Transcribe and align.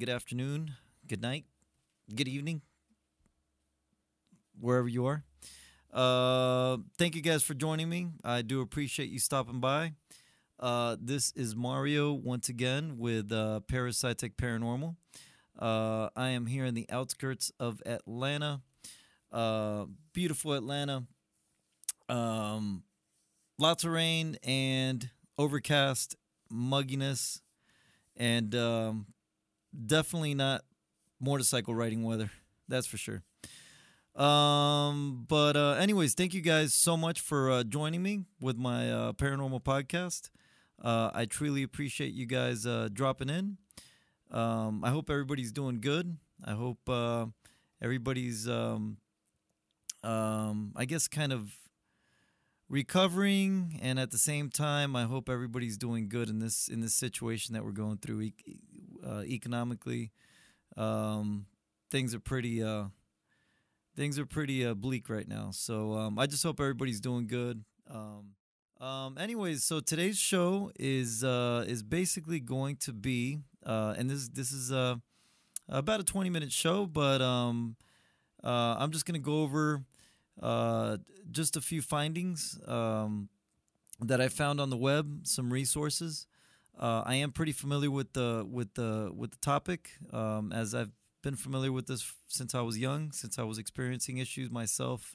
Good 0.00 0.08
afternoon, 0.08 0.76
good 1.06 1.20
night, 1.20 1.44
good 2.14 2.26
evening, 2.26 2.62
wherever 4.58 4.88
you 4.88 5.04
are. 5.04 5.24
Uh, 5.92 6.78
thank 6.96 7.14
you 7.14 7.20
guys 7.20 7.42
for 7.42 7.52
joining 7.52 7.90
me. 7.90 8.08
I 8.24 8.40
do 8.40 8.62
appreciate 8.62 9.10
you 9.10 9.18
stopping 9.18 9.60
by. 9.60 9.92
Uh, 10.58 10.96
this 10.98 11.32
is 11.36 11.54
Mario 11.54 12.14
once 12.14 12.48
again 12.48 12.96
with 12.96 13.30
uh, 13.30 13.60
Parasitic 13.68 14.38
Paranormal. 14.38 14.96
Uh, 15.58 16.08
I 16.16 16.30
am 16.30 16.46
here 16.46 16.64
in 16.64 16.72
the 16.72 16.86
outskirts 16.88 17.52
of 17.60 17.82
Atlanta, 17.84 18.62
uh, 19.30 19.84
beautiful 20.14 20.54
Atlanta. 20.54 21.04
Um, 22.08 22.84
lots 23.58 23.84
of 23.84 23.90
rain 23.90 24.38
and 24.44 25.10
overcast, 25.36 26.16
mugginess, 26.50 27.42
and 28.16 28.54
um, 28.54 29.06
definitely 29.86 30.34
not 30.34 30.62
motorcycle 31.20 31.74
riding 31.74 32.02
weather. 32.02 32.30
That's 32.68 32.86
for 32.86 32.96
sure. 32.96 33.22
Um, 34.14 35.24
but 35.28 35.56
uh, 35.56 35.72
anyways, 35.78 36.14
thank 36.14 36.34
you 36.34 36.40
guys 36.40 36.74
so 36.74 36.96
much 36.96 37.20
for 37.20 37.50
uh, 37.50 37.62
joining 37.62 38.02
me 38.02 38.24
with 38.40 38.56
my 38.56 38.90
uh, 38.90 39.12
paranormal 39.12 39.62
podcast. 39.62 40.30
Uh, 40.82 41.10
I 41.14 41.26
truly 41.26 41.62
appreciate 41.62 42.12
you 42.12 42.26
guys 42.26 42.66
uh, 42.66 42.88
dropping 42.92 43.28
in. 43.28 43.58
Um, 44.30 44.84
I 44.84 44.90
hope 44.90 45.10
everybody's 45.10 45.52
doing 45.52 45.80
good. 45.80 46.16
I 46.44 46.52
hope 46.52 46.88
uh, 46.88 47.26
everybody's, 47.82 48.48
um, 48.48 48.96
um, 50.02 50.72
I 50.76 50.84
guess, 50.86 51.08
kind 51.08 51.32
of 51.32 51.52
recovering, 52.68 53.78
and 53.82 53.98
at 53.98 54.10
the 54.10 54.18
same 54.18 54.48
time, 54.48 54.96
I 54.96 55.04
hope 55.04 55.28
everybody's 55.28 55.76
doing 55.76 56.08
good 56.08 56.30
in 56.30 56.38
this 56.38 56.68
in 56.68 56.80
this 56.80 56.94
situation 56.94 57.52
that 57.54 57.64
we're 57.64 57.72
going 57.72 57.98
through 57.98 58.30
uh, 59.06 59.22
economically. 59.22 60.12
Um, 60.76 61.46
things 61.90 62.14
are 62.14 62.20
pretty 62.20 62.62
uh, 62.62 62.84
things 63.96 64.18
are 64.18 64.26
pretty 64.26 64.64
uh, 64.64 64.74
bleak 64.74 65.08
right 65.08 65.28
now. 65.28 65.50
So 65.52 65.94
um, 65.94 66.18
I 66.18 66.26
just 66.26 66.42
hope 66.42 66.60
everybody's 66.60 67.00
doing 67.00 67.26
good. 67.26 67.64
Um, 67.90 68.34
um, 68.80 69.18
anyways, 69.18 69.62
so 69.62 69.80
today's 69.80 70.18
show 70.18 70.70
is 70.78 71.22
uh, 71.22 71.64
is 71.66 71.82
basically 71.82 72.40
going 72.40 72.76
to 72.76 72.92
be, 72.92 73.38
uh, 73.66 73.94
and 73.98 74.08
this 74.08 74.28
this 74.28 74.52
is 74.52 74.72
uh, 74.72 74.96
about 75.68 76.00
a 76.00 76.04
twenty 76.04 76.30
minute 76.30 76.50
show, 76.50 76.86
but 76.86 77.20
um, 77.20 77.76
uh, 78.42 78.76
I'm 78.78 78.90
just 78.90 79.04
gonna 79.04 79.18
go 79.18 79.42
over 79.42 79.84
uh, 80.42 80.96
just 81.30 81.56
a 81.56 81.60
few 81.60 81.82
findings 81.82 82.58
um, 82.66 83.28
that 84.00 84.20
I 84.20 84.28
found 84.28 84.60
on 84.60 84.70
the 84.70 84.78
web, 84.78 85.26
some 85.26 85.52
resources. 85.52 86.26
Uh, 86.80 87.02
I 87.04 87.16
am 87.16 87.30
pretty 87.30 87.52
familiar 87.52 87.90
with 87.90 88.14
the 88.14 88.46
with 88.50 88.72
the 88.72 89.12
with 89.14 89.32
the 89.32 89.36
topic, 89.42 89.90
um, 90.14 90.50
as 90.50 90.74
I've 90.74 90.92
been 91.22 91.36
familiar 91.36 91.70
with 91.72 91.86
this 91.86 92.14
since 92.26 92.54
I 92.54 92.62
was 92.62 92.78
young, 92.78 93.12
since 93.12 93.38
I 93.38 93.42
was 93.42 93.58
experiencing 93.58 94.16
issues 94.16 94.50
myself 94.50 95.14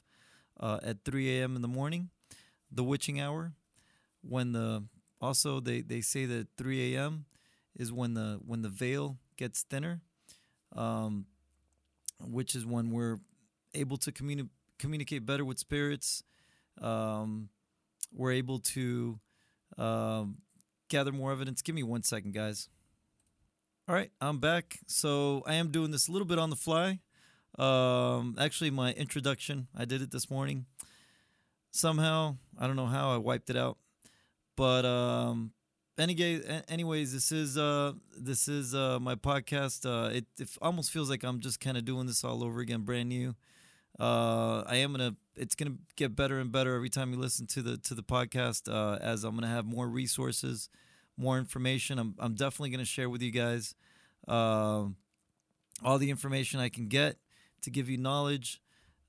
uh, 0.60 0.78
at 0.84 1.04
3 1.04 1.40
a.m. 1.40 1.56
in 1.56 1.62
the 1.62 1.68
morning, 1.68 2.10
the 2.70 2.84
witching 2.84 3.20
hour, 3.20 3.54
when 4.22 4.52
the 4.52 4.84
also 5.20 5.58
they, 5.58 5.80
they 5.80 6.00
say 6.00 6.24
that 6.26 6.46
3 6.56 6.94
a.m. 6.94 7.24
is 7.74 7.92
when 7.92 8.14
the 8.14 8.38
when 8.46 8.62
the 8.62 8.68
veil 8.68 9.18
gets 9.36 9.62
thinner, 9.62 10.02
um, 10.76 11.26
which 12.20 12.54
is 12.54 12.64
when 12.64 12.92
we're 12.92 13.18
able 13.74 13.96
to 13.96 14.12
communi- 14.12 14.50
communicate 14.78 15.26
better 15.26 15.44
with 15.44 15.58
spirits. 15.58 16.22
Um, 16.80 17.48
we're 18.12 18.32
able 18.32 18.60
to 18.60 19.18
um, 19.78 20.38
gather 20.88 21.12
more 21.12 21.32
evidence. 21.32 21.62
Give 21.62 21.74
me 21.74 21.82
one 21.82 22.02
second, 22.02 22.32
guys. 22.34 22.68
All 23.88 23.94
right, 23.94 24.10
I'm 24.20 24.38
back. 24.38 24.78
So 24.86 25.42
I 25.46 25.54
am 25.54 25.70
doing 25.70 25.90
this 25.90 26.08
a 26.08 26.12
little 26.12 26.26
bit 26.26 26.38
on 26.38 26.50
the 26.50 26.56
fly. 26.56 27.00
Um, 27.58 28.36
actually, 28.38 28.70
my 28.70 28.92
introduction, 28.92 29.68
I 29.76 29.84
did 29.84 30.02
it 30.02 30.10
this 30.10 30.30
morning. 30.30 30.66
Somehow, 31.70 32.36
I 32.58 32.66
don't 32.66 32.76
know 32.76 32.86
how 32.86 33.10
I 33.10 33.18
wiped 33.18 33.50
it 33.50 33.56
out, 33.56 33.78
but 34.56 34.84
um, 34.84 35.52
anyway, 35.98 36.62
anyways, 36.68 37.12
this 37.12 37.30
is 37.32 37.58
uh, 37.58 37.92
this 38.16 38.48
is 38.48 38.74
uh, 38.74 38.98
my 39.00 39.14
podcast. 39.14 39.84
Uh, 39.84 40.10
it, 40.10 40.26
it 40.38 40.48
almost 40.60 40.90
feels 40.90 41.10
like 41.10 41.22
I'm 41.22 41.40
just 41.40 41.60
kind 41.60 41.76
of 41.76 41.84
doing 41.84 42.06
this 42.06 42.24
all 42.24 42.42
over 42.42 42.60
again, 42.60 42.82
brand 42.82 43.08
new. 43.08 43.34
Uh, 43.98 44.62
I 44.66 44.76
am 44.76 44.92
gonna. 44.92 45.16
It's 45.36 45.54
gonna 45.54 45.76
get 45.96 46.16
better 46.16 46.38
and 46.38 46.50
better 46.50 46.74
every 46.74 46.88
time 46.90 47.12
you 47.12 47.18
listen 47.18 47.46
to 47.48 47.62
the 47.62 47.76
to 47.78 47.94
the 47.94 48.02
podcast. 48.02 48.72
Uh, 48.72 48.98
as 49.00 49.24
I'm 49.24 49.34
gonna 49.34 49.48
have 49.48 49.66
more 49.66 49.88
resources, 49.88 50.68
more 51.16 51.38
information. 51.38 51.98
I'm 51.98 52.14
I'm 52.18 52.34
definitely 52.34 52.70
gonna 52.70 52.84
share 52.84 53.10
with 53.10 53.22
you 53.22 53.30
guys 53.30 53.74
uh, 54.26 54.86
all 55.84 55.98
the 55.98 56.10
information 56.10 56.60
I 56.60 56.68
can 56.68 56.88
get 56.88 57.18
to 57.62 57.70
give 57.70 57.88
you 57.88 57.98
knowledge. 57.98 58.60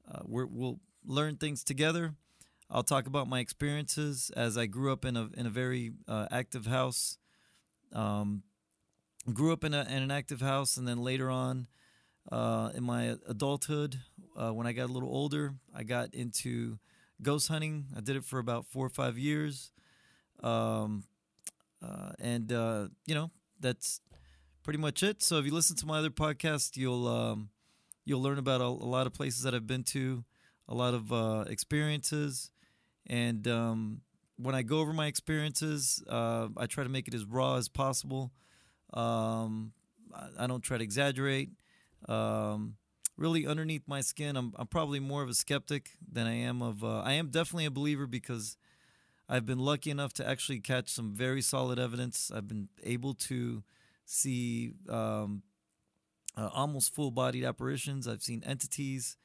Uh, 0.09 0.19
we'll 0.25 0.79
learn 1.05 1.37
things 1.37 1.63
together. 1.63 2.15
I'll 2.69 2.83
talk 2.83 3.07
about 3.07 3.27
my 3.27 3.39
experiences 3.39 4.29
as 4.35 4.57
I 4.57 4.65
grew 4.65 4.91
up 4.91 5.05
in 5.05 5.15
a 5.15 5.29
in 5.35 5.45
a 5.45 5.49
very 5.49 5.93
uh, 6.07 6.27
active 6.31 6.65
house. 6.65 7.17
Um, 7.93 8.43
grew 9.33 9.53
up 9.53 9.63
in, 9.63 9.73
a, 9.73 9.81
in 9.89 10.03
an 10.03 10.11
active 10.11 10.41
house, 10.41 10.77
and 10.77 10.87
then 10.87 11.01
later 11.01 11.29
on, 11.29 11.67
uh, 12.31 12.71
in 12.75 12.83
my 12.83 13.15
adulthood, 13.27 13.99
uh, 14.35 14.51
when 14.51 14.67
I 14.67 14.73
got 14.73 14.89
a 14.89 14.93
little 14.93 15.09
older, 15.09 15.53
I 15.73 15.83
got 15.83 16.13
into 16.13 16.77
ghost 17.21 17.47
hunting. 17.47 17.85
I 17.95 18.01
did 18.01 18.15
it 18.15 18.25
for 18.25 18.39
about 18.39 18.65
four 18.67 18.85
or 18.85 18.89
five 18.89 19.17
years, 19.17 19.71
um, 20.43 21.03
uh, 21.81 22.11
and 22.19 22.51
uh, 22.51 22.87
you 23.05 23.15
know 23.15 23.31
that's 23.59 24.01
pretty 24.63 24.79
much 24.79 25.03
it. 25.03 25.23
So 25.23 25.37
if 25.37 25.45
you 25.45 25.53
listen 25.53 25.75
to 25.77 25.85
my 25.85 25.99
other 25.99 26.09
podcast, 26.09 26.77
you'll 26.77 27.07
um, 27.07 27.49
you'll 28.05 28.21
learn 28.21 28.37
about 28.37 28.61
a, 28.61 28.65
a, 28.65 28.67
lot 28.67 29.07
of 29.07 29.13
places 29.13 29.43
that 29.43 29.55
I've 29.55 29.67
been 29.67 29.83
to, 29.85 30.23
a 30.67 30.75
lot 30.75 30.93
of 30.93 31.11
uh, 31.11 31.45
experiences, 31.47 32.51
and 33.07 33.47
um, 33.47 34.01
when 34.37 34.53
I 34.53 34.61
go 34.61 34.79
over 34.79 34.93
my 34.93 35.07
experiences, 35.07 36.03
uh, 36.07 36.49
I 36.57 36.67
try 36.67 36.83
to 36.83 36.89
make 36.89 37.07
it 37.07 37.13
as 37.13 37.25
raw 37.25 37.55
as 37.55 37.67
possible. 37.69 38.31
Um, 38.93 39.73
I, 40.13 40.43
I, 40.43 40.47
don't 40.47 40.61
try 40.61 40.77
to 40.77 40.83
exaggerate. 40.83 41.49
Um, 42.07 42.75
really, 43.17 43.47
underneath 43.47 43.87
my 43.87 44.01
skin, 44.01 44.35
I'm, 44.35 44.53
I'm 44.57 44.67
probably 44.67 44.99
more 44.99 45.23
of 45.23 45.29
a 45.29 45.33
skeptic 45.33 45.91
than 46.11 46.27
I 46.27 46.35
am 46.35 46.61
of. 46.61 46.83
Uh, 46.83 46.99
I 46.99 47.13
am 47.13 47.29
definitely 47.29 47.65
a 47.65 47.71
believer 47.71 48.07
because 48.07 48.57
I've 49.29 49.45
been 49.45 49.59
lucky 49.59 49.91
enough 49.91 50.13
to 50.13 50.27
actually 50.27 50.59
catch 50.59 50.89
some 50.89 51.13
very 51.13 51.41
solid 51.41 51.79
evidence. 51.79 52.31
I've 52.33 52.47
been 52.47 52.69
able 52.83 53.13
to 53.13 53.63
see 54.05 54.73
um, 54.89 55.41
uh, 56.37 56.49
almost 56.53 56.93
full-bodied 56.93 57.43
apparitions. 57.43 58.07
I've 58.07 58.23
seen 58.23 58.43
entities. 58.45 59.17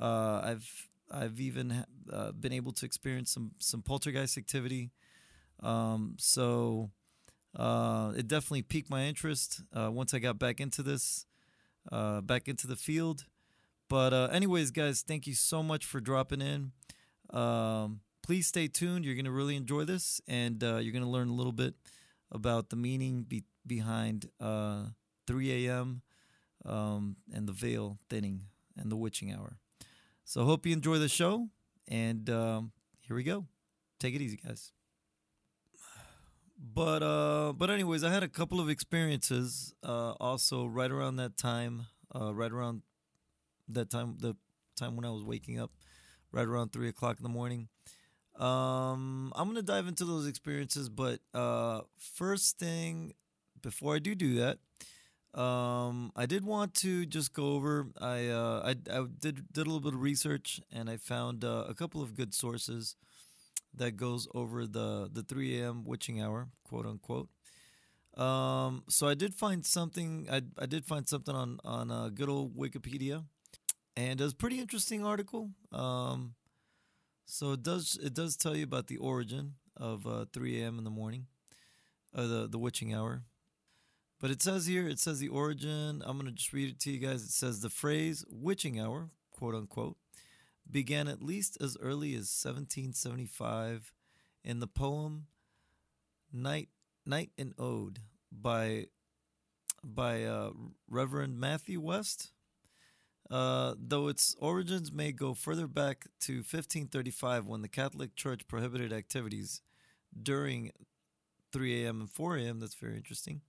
Uh, 0.00 0.40
I've 0.42 0.88
I've 1.10 1.38
even 1.38 1.84
uh, 2.12 2.32
been 2.32 2.52
able 2.52 2.72
to 2.72 2.86
experience 2.86 3.30
some 3.30 3.52
some 3.58 3.82
poltergeist 3.82 4.36
activity. 4.38 4.90
Um, 5.60 6.16
so 6.18 6.90
uh, 7.54 8.12
it 8.16 8.26
definitely 8.26 8.62
piqued 8.62 8.90
my 8.90 9.04
interest 9.04 9.62
uh, 9.72 9.90
once 9.90 10.12
I 10.14 10.18
got 10.18 10.38
back 10.38 10.60
into 10.60 10.82
this, 10.82 11.26
uh, 11.90 12.20
back 12.20 12.48
into 12.48 12.66
the 12.66 12.76
field. 12.76 13.26
But 13.88 14.12
uh, 14.12 14.28
anyways, 14.32 14.70
guys, 14.70 15.02
thank 15.02 15.26
you 15.26 15.34
so 15.34 15.62
much 15.62 15.84
for 15.84 16.00
dropping 16.00 16.40
in. 16.40 16.72
Um, 17.30 18.00
please 18.22 18.46
stay 18.46 18.68
tuned. 18.68 19.04
You're 19.04 19.14
going 19.14 19.24
to 19.26 19.30
really 19.30 19.56
enjoy 19.56 19.84
this, 19.84 20.20
and 20.26 20.62
uh, 20.62 20.76
you're 20.76 20.92
going 20.92 21.04
to 21.04 21.10
learn 21.10 21.28
a 21.28 21.34
little 21.34 21.52
bit 21.52 21.74
about 22.32 22.70
the 22.70 22.76
meaning 22.76 23.22
be- 23.22 23.44
behind 23.66 24.28
3 24.40 25.66
a.m. 25.66 26.02
Um, 26.64 27.16
and 27.32 27.46
the 27.46 27.52
veil 27.52 27.98
thinning 28.08 28.44
and 28.76 28.90
the 28.90 28.96
witching 28.96 29.32
hour. 29.32 29.58
So 30.24 30.44
hope 30.44 30.64
you 30.64 30.72
enjoy 30.72 30.98
the 30.98 31.08
show, 31.08 31.48
and 31.86 32.28
um, 32.30 32.72
here 33.00 33.14
we 33.14 33.22
go. 33.22 33.44
Take 34.00 34.14
it 34.14 34.22
easy, 34.22 34.38
guys. 34.38 34.72
But 36.56 37.02
uh, 37.02 37.52
but 37.52 37.70
anyways, 37.70 38.04
I 38.04 38.10
had 38.12 38.22
a 38.22 38.28
couple 38.28 38.60
of 38.60 38.68
experiences 38.68 39.74
uh, 39.82 40.12
also 40.20 40.66
right 40.66 40.90
around 40.90 41.16
that 41.16 41.36
time, 41.36 41.86
uh, 42.14 42.32
right 42.32 42.50
around 42.50 42.82
that 43.68 43.90
time, 43.90 44.16
the 44.20 44.36
time 44.76 44.96
when 44.96 45.04
I 45.04 45.10
was 45.10 45.24
waking 45.24 45.60
up, 45.60 45.70
right 46.32 46.46
around 46.46 46.72
three 46.72 46.88
o'clock 46.88 47.18
in 47.18 47.22
the 47.24 47.28
morning. 47.30 47.68
Um, 48.38 49.32
I'm 49.36 49.48
gonna 49.48 49.62
dive 49.62 49.88
into 49.88 50.04
those 50.04 50.26
experiences, 50.26 50.88
but 50.88 51.20
uh, 51.34 51.82
first 51.98 52.58
thing, 52.58 53.14
before 53.62 53.96
I 53.96 53.98
do 54.00 54.14
do 54.14 54.36
that, 54.36 54.58
um, 55.40 56.12
I 56.16 56.26
did 56.26 56.44
want 56.44 56.74
to 56.76 57.06
just 57.06 57.32
go 57.32 57.54
over. 57.54 57.88
I 58.00 58.28
uh, 58.28 58.62
I, 58.64 58.98
I 59.00 59.06
did 59.20 59.52
did 59.52 59.66
a 59.66 59.70
little 59.70 59.80
bit 59.80 59.94
of 59.94 60.02
research 60.02 60.60
and 60.72 60.88
I 60.88 60.96
found 60.96 61.44
uh, 61.44 61.64
a 61.68 61.74
couple 61.74 62.02
of 62.02 62.14
good 62.14 62.34
sources 62.34 62.96
that 63.76 63.96
goes 63.96 64.28
over 64.34 64.66
the 64.66 65.08
the 65.12 65.22
3 65.22 65.60
a.m. 65.60 65.84
witching 65.84 66.20
hour, 66.20 66.48
quote 66.64 66.86
unquote. 66.86 67.28
Um, 68.16 68.84
so 68.88 69.08
I 69.08 69.14
did 69.14 69.34
find 69.34 69.64
something. 69.66 70.28
I 70.30 70.42
I 70.58 70.66
did 70.66 70.86
find 70.86 71.08
something 71.08 71.34
on 71.34 71.58
on 71.64 71.90
uh, 71.90 72.08
good 72.10 72.28
old 72.28 72.56
Wikipedia, 72.56 73.24
and 73.96 74.20
it 74.20 74.24
was 74.24 74.32
a 74.32 74.36
pretty 74.36 74.60
interesting 74.60 75.04
article. 75.04 75.50
Um, 75.72 76.34
so 77.26 77.52
it 77.52 77.62
does 77.62 77.98
it 78.02 78.14
does 78.14 78.36
tell 78.36 78.54
you 78.56 78.64
about 78.64 78.86
the 78.86 78.98
origin 78.98 79.54
of 79.76 80.06
uh, 80.06 80.26
3 80.32 80.62
a.m. 80.62 80.78
in 80.78 80.84
the 80.84 80.90
morning, 80.90 81.26
uh, 82.14 82.26
the 82.26 82.48
the 82.48 82.58
witching 82.58 82.94
hour. 82.94 83.24
But 84.20 84.30
it 84.30 84.40
says 84.40 84.66
here, 84.66 84.88
it 84.88 84.98
says 85.00 85.18
the 85.18 85.28
origin. 85.28 86.02
I'm 86.04 86.20
to 86.20 86.30
just 86.30 86.52
read 86.52 86.70
it 86.70 86.80
to 86.80 86.90
you 86.90 86.98
guys. 86.98 87.22
It 87.22 87.30
says 87.30 87.60
the 87.60 87.68
phrase 87.68 88.24
witching 88.30 88.80
hour, 88.80 89.10
quote 89.32 89.54
unquote, 89.54 89.96
began 90.70 91.08
at 91.08 91.22
least 91.22 91.58
as 91.60 91.76
early 91.80 92.10
as 92.10 92.30
1775 92.30 93.92
in 94.44 94.60
the 94.60 94.66
poem 94.66 95.26
Night, 96.32 96.68
Night 97.06 97.30
and 97.38 97.54
Ode 97.58 98.00
by, 98.32 98.86
by 99.82 100.24
uh, 100.24 100.50
Reverend 100.88 101.38
Matthew 101.38 101.80
West. 101.80 102.32
Uh, 103.30 103.74
though 103.78 104.08
its 104.08 104.36
origins 104.38 104.92
may 104.92 105.10
go 105.10 105.32
further 105.32 105.66
back 105.66 106.06
to 106.20 106.36
1535 106.36 107.46
when 107.46 107.62
the 107.62 107.68
Catholic 107.68 108.14
Church 108.14 108.46
prohibited 108.46 108.92
activities 108.92 109.62
during 110.22 110.70
3 111.52 111.84
a.m. 111.84 112.00
and 112.00 112.10
4 112.10 112.36
a.m., 112.36 112.60
that's 112.60 112.74
very 112.74 112.96
interesting 112.96 113.40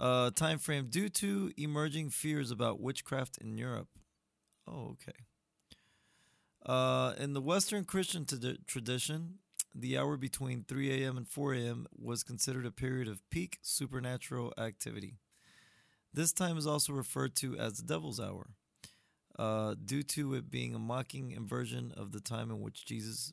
uh, 0.00 0.30
time 0.30 0.58
frame 0.58 0.86
due 0.88 1.08
to 1.08 1.52
emerging 1.56 2.10
fears 2.10 2.50
about 2.50 2.80
witchcraft 2.80 3.38
in 3.38 3.56
Europe. 3.56 3.88
Oh, 4.66 4.92
okay. 4.92 5.18
Uh, 6.64 7.12
in 7.18 7.34
the 7.34 7.40
Western 7.40 7.84
Christian 7.84 8.24
t- 8.24 8.58
tradition, 8.66 9.34
the 9.74 9.98
hour 9.98 10.16
between 10.16 10.64
3 10.64 11.02
a.m. 11.02 11.16
and 11.16 11.28
4 11.28 11.54
a.m. 11.54 11.86
was 11.94 12.22
considered 12.22 12.64
a 12.64 12.70
period 12.70 13.08
of 13.08 13.28
peak 13.30 13.58
supernatural 13.60 14.54
activity. 14.56 15.16
This 16.12 16.32
time 16.32 16.56
is 16.56 16.66
also 16.66 16.92
referred 16.92 17.34
to 17.36 17.56
as 17.58 17.78
the 17.78 17.82
devil's 17.82 18.20
hour, 18.20 18.50
uh, 19.38 19.74
due 19.84 20.02
to 20.04 20.34
it 20.34 20.50
being 20.50 20.74
a 20.74 20.78
mocking 20.78 21.32
inversion 21.32 21.92
of 21.96 22.12
the 22.12 22.20
time 22.20 22.50
in 22.50 22.60
which 22.60 22.86
Jesus 22.86 23.32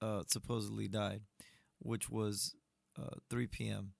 uh, 0.00 0.22
supposedly 0.28 0.88
died, 0.88 1.22
which 1.80 2.08
was 2.08 2.54
uh, 2.98 3.16
3 3.28 3.48
p.m. 3.48 3.92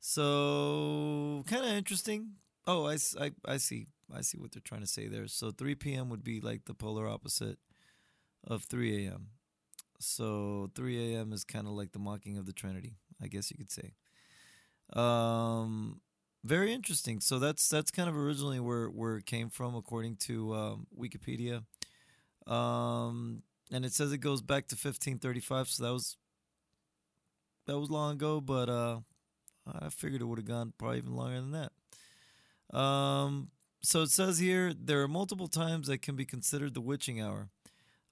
So 0.00 1.44
kind 1.46 1.64
of 1.64 1.72
interesting. 1.72 2.32
Oh, 2.66 2.86
I, 2.86 2.96
I, 3.20 3.30
I 3.46 3.56
see. 3.58 3.88
I 4.12 4.22
see 4.22 4.38
what 4.38 4.52
they're 4.52 4.62
trying 4.64 4.80
to 4.82 4.86
say 4.86 5.06
there. 5.08 5.26
So 5.28 5.50
3 5.50 5.94
p.m. 5.94 6.08
would 6.10 6.24
be 6.24 6.40
like 6.40 6.64
the 6.66 6.74
polar 6.74 7.08
opposite 7.08 7.58
of 8.46 8.64
3 8.64 9.06
a.m. 9.06 9.28
So 10.00 10.70
3 10.74 11.14
a.m. 11.14 11.32
is 11.32 11.44
kind 11.44 11.66
of 11.66 11.74
like 11.74 11.92
the 11.92 11.98
mocking 11.98 12.38
of 12.38 12.46
the 12.46 12.52
Trinity, 12.52 12.94
I 13.22 13.28
guess 13.28 13.50
you 13.50 13.56
could 13.56 13.70
say. 13.72 13.92
Um, 14.92 16.00
very 16.44 16.72
interesting. 16.72 17.20
So 17.20 17.38
that's 17.38 17.68
that's 17.68 17.90
kind 17.90 18.08
of 18.08 18.16
originally 18.16 18.60
where 18.60 18.88
where 18.88 19.16
it 19.16 19.26
came 19.26 19.48
from, 19.50 19.74
according 19.74 20.16
to 20.16 20.54
um, 20.54 20.86
Wikipedia. 20.98 21.62
Um, 22.46 23.42
and 23.72 23.84
it 23.84 23.92
says 23.92 24.12
it 24.12 24.18
goes 24.18 24.42
back 24.42 24.68
to 24.68 24.76
1535. 24.76 25.68
So 25.68 25.84
that 25.84 25.92
was 25.92 26.16
that 27.66 27.78
was 27.78 27.90
long 27.90 28.14
ago, 28.14 28.40
but 28.40 28.68
uh, 28.68 29.00
I 29.80 29.88
figured 29.88 30.20
it 30.20 30.24
would 30.26 30.38
have 30.38 30.46
gone 30.48 30.72
probably 30.78 30.98
even 30.98 31.14
longer 31.16 31.40
than 31.40 31.52
that. 31.52 32.78
Um, 32.78 33.50
so 33.84 34.02
it 34.02 34.10
says 34.10 34.38
here 34.38 34.72
there 34.72 35.02
are 35.02 35.08
multiple 35.08 35.48
times 35.48 35.88
that 35.88 36.00
can 36.02 36.16
be 36.16 36.24
considered 36.24 36.74
the 36.74 36.80
witching 36.80 37.20
hour. 37.20 37.50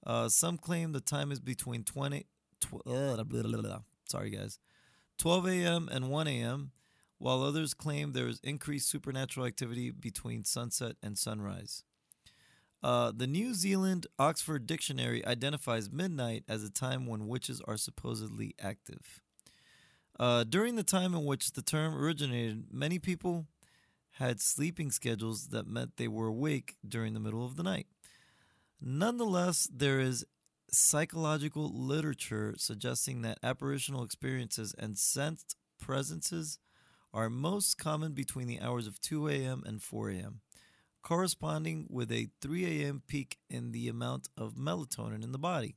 Uh, 0.05 0.29
some 0.29 0.57
claim 0.57 0.91
the 0.91 1.01
time 1.01 1.31
is 1.31 1.39
between 1.39 1.83
20, 1.83 2.25
tw- 2.59 2.73
uh, 2.85 3.23
blah, 3.23 3.23
blah, 3.23 3.61
blah, 3.61 3.79
sorry 4.05 4.29
guys, 4.29 4.59
12 5.17 5.47
a.m. 5.47 5.89
and 5.91 6.09
1 6.09 6.27
a.m., 6.27 6.71
while 7.17 7.41
others 7.41 7.73
claim 7.73 8.11
there 8.11 8.27
is 8.27 8.39
increased 8.43 8.89
supernatural 8.89 9.45
activity 9.45 9.89
between 9.91 10.43
sunset 10.43 10.95
and 11.01 11.17
sunrise. 11.17 11.83
Uh, 12.83 13.13
the 13.15 13.27
New 13.27 13.53
Zealand 13.53 14.07
Oxford 14.19 14.67
Dictionary 14.67 15.25
identifies 15.25 15.89
midnight 15.89 16.43
as 16.49 16.63
a 16.63 16.69
time 16.69 17.07
when 17.07 17.27
witches 17.27 17.61
are 17.65 17.77
supposedly 17.77 18.53
active. 18.61 19.21
Uh, 20.19 20.43
during 20.43 20.75
the 20.75 20.83
time 20.83 21.15
in 21.15 21.23
which 21.23 21.53
the 21.53 21.61
term 21.61 21.95
originated, 21.95 22.65
many 22.71 22.99
people 22.99 23.47
had 24.17 24.39
sleeping 24.39 24.91
schedules 24.91 25.47
that 25.47 25.67
meant 25.67 25.97
they 25.97 26.07
were 26.07 26.27
awake 26.27 26.75
during 26.87 27.13
the 27.13 27.19
middle 27.19 27.45
of 27.45 27.55
the 27.55 27.63
night. 27.63 27.87
Nonetheless, 28.79 29.67
there 29.73 29.99
is 29.99 30.25
psychological 30.69 31.71
literature 31.73 32.55
suggesting 32.57 33.21
that 33.21 33.39
apparitional 33.41 34.03
experiences 34.03 34.75
and 34.77 34.97
sensed 34.97 35.55
presences 35.79 36.59
are 37.13 37.29
most 37.29 37.77
common 37.77 38.13
between 38.13 38.47
the 38.47 38.59
hours 38.59 38.87
of 38.87 38.99
2 38.99 39.27
a.m. 39.29 39.63
and 39.65 39.81
4 39.81 40.09
a.m., 40.09 40.41
corresponding 41.03 41.85
with 41.89 42.11
a 42.11 42.29
3 42.41 42.65
a.m. 42.65 43.03
peak 43.07 43.37
in 43.49 43.71
the 43.71 43.87
amount 43.87 44.29
of 44.37 44.55
melatonin 44.55 45.23
in 45.23 45.31
the 45.31 45.37
body. 45.37 45.75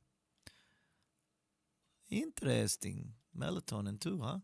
Interesting 2.09 3.13
melatonin 3.37 3.99
too, 3.99 4.21
huh? 4.23 4.37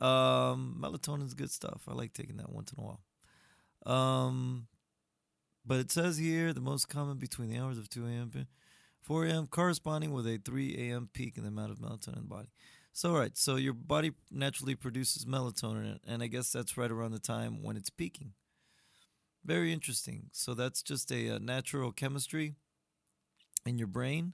Um, 0.00 0.78
melatonin's 0.80 1.34
good 1.34 1.50
stuff. 1.50 1.82
I 1.86 1.92
like 1.92 2.12
taking 2.12 2.38
that 2.38 2.50
once 2.50 2.72
in 2.72 2.82
a 2.82 2.86
while. 2.86 3.00
Um, 3.86 4.66
but 5.64 5.78
it 5.78 5.90
says 5.90 6.18
here 6.18 6.52
the 6.52 6.60
most 6.60 6.88
common 6.88 7.18
between 7.18 7.50
the 7.50 7.58
hours 7.58 7.78
of 7.78 7.88
2 7.88 8.06
a.m. 8.06 8.30
and 8.34 8.46
4 9.02 9.26
a.m. 9.26 9.46
corresponding 9.46 10.12
with 10.12 10.26
a 10.26 10.38
3 10.38 10.76
a.m. 10.78 11.08
peak 11.12 11.36
in 11.36 11.42
the 11.42 11.48
amount 11.48 11.70
of 11.70 11.78
melatonin 11.78 12.16
in 12.16 12.22
the 12.22 12.28
body. 12.28 12.48
So, 12.92 13.14
right, 13.14 13.36
so 13.36 13.56
your 13.56 13.72
body 13.72 14.12
naturally 14.30 14.74
produces 14.74 15.24
melatonin, 15.24 15.98
and 16.06 16.22
I 16.22 16.26
guess 16.26 16.50
that's 16.50 16.76
right 16.76 16.90
around 16.90 17.12
the 17.12 17.20
time 17.20 17.62
when 17.62 17.76
it's 17.76 17.90
peaking. 17.90 18.32
Very 19.44 19.72
interesting. 19.72 20.24
So, 20.32 20.54
that's 20.54 20.82
just 20.82 21.12
a, 21.12 21.28
a 21.28 21.38
natural 21.38 21.92
chemistry 21.92 22.54
in 23.64 23.78
your 23.78 23.86
brain. 23.86 24.32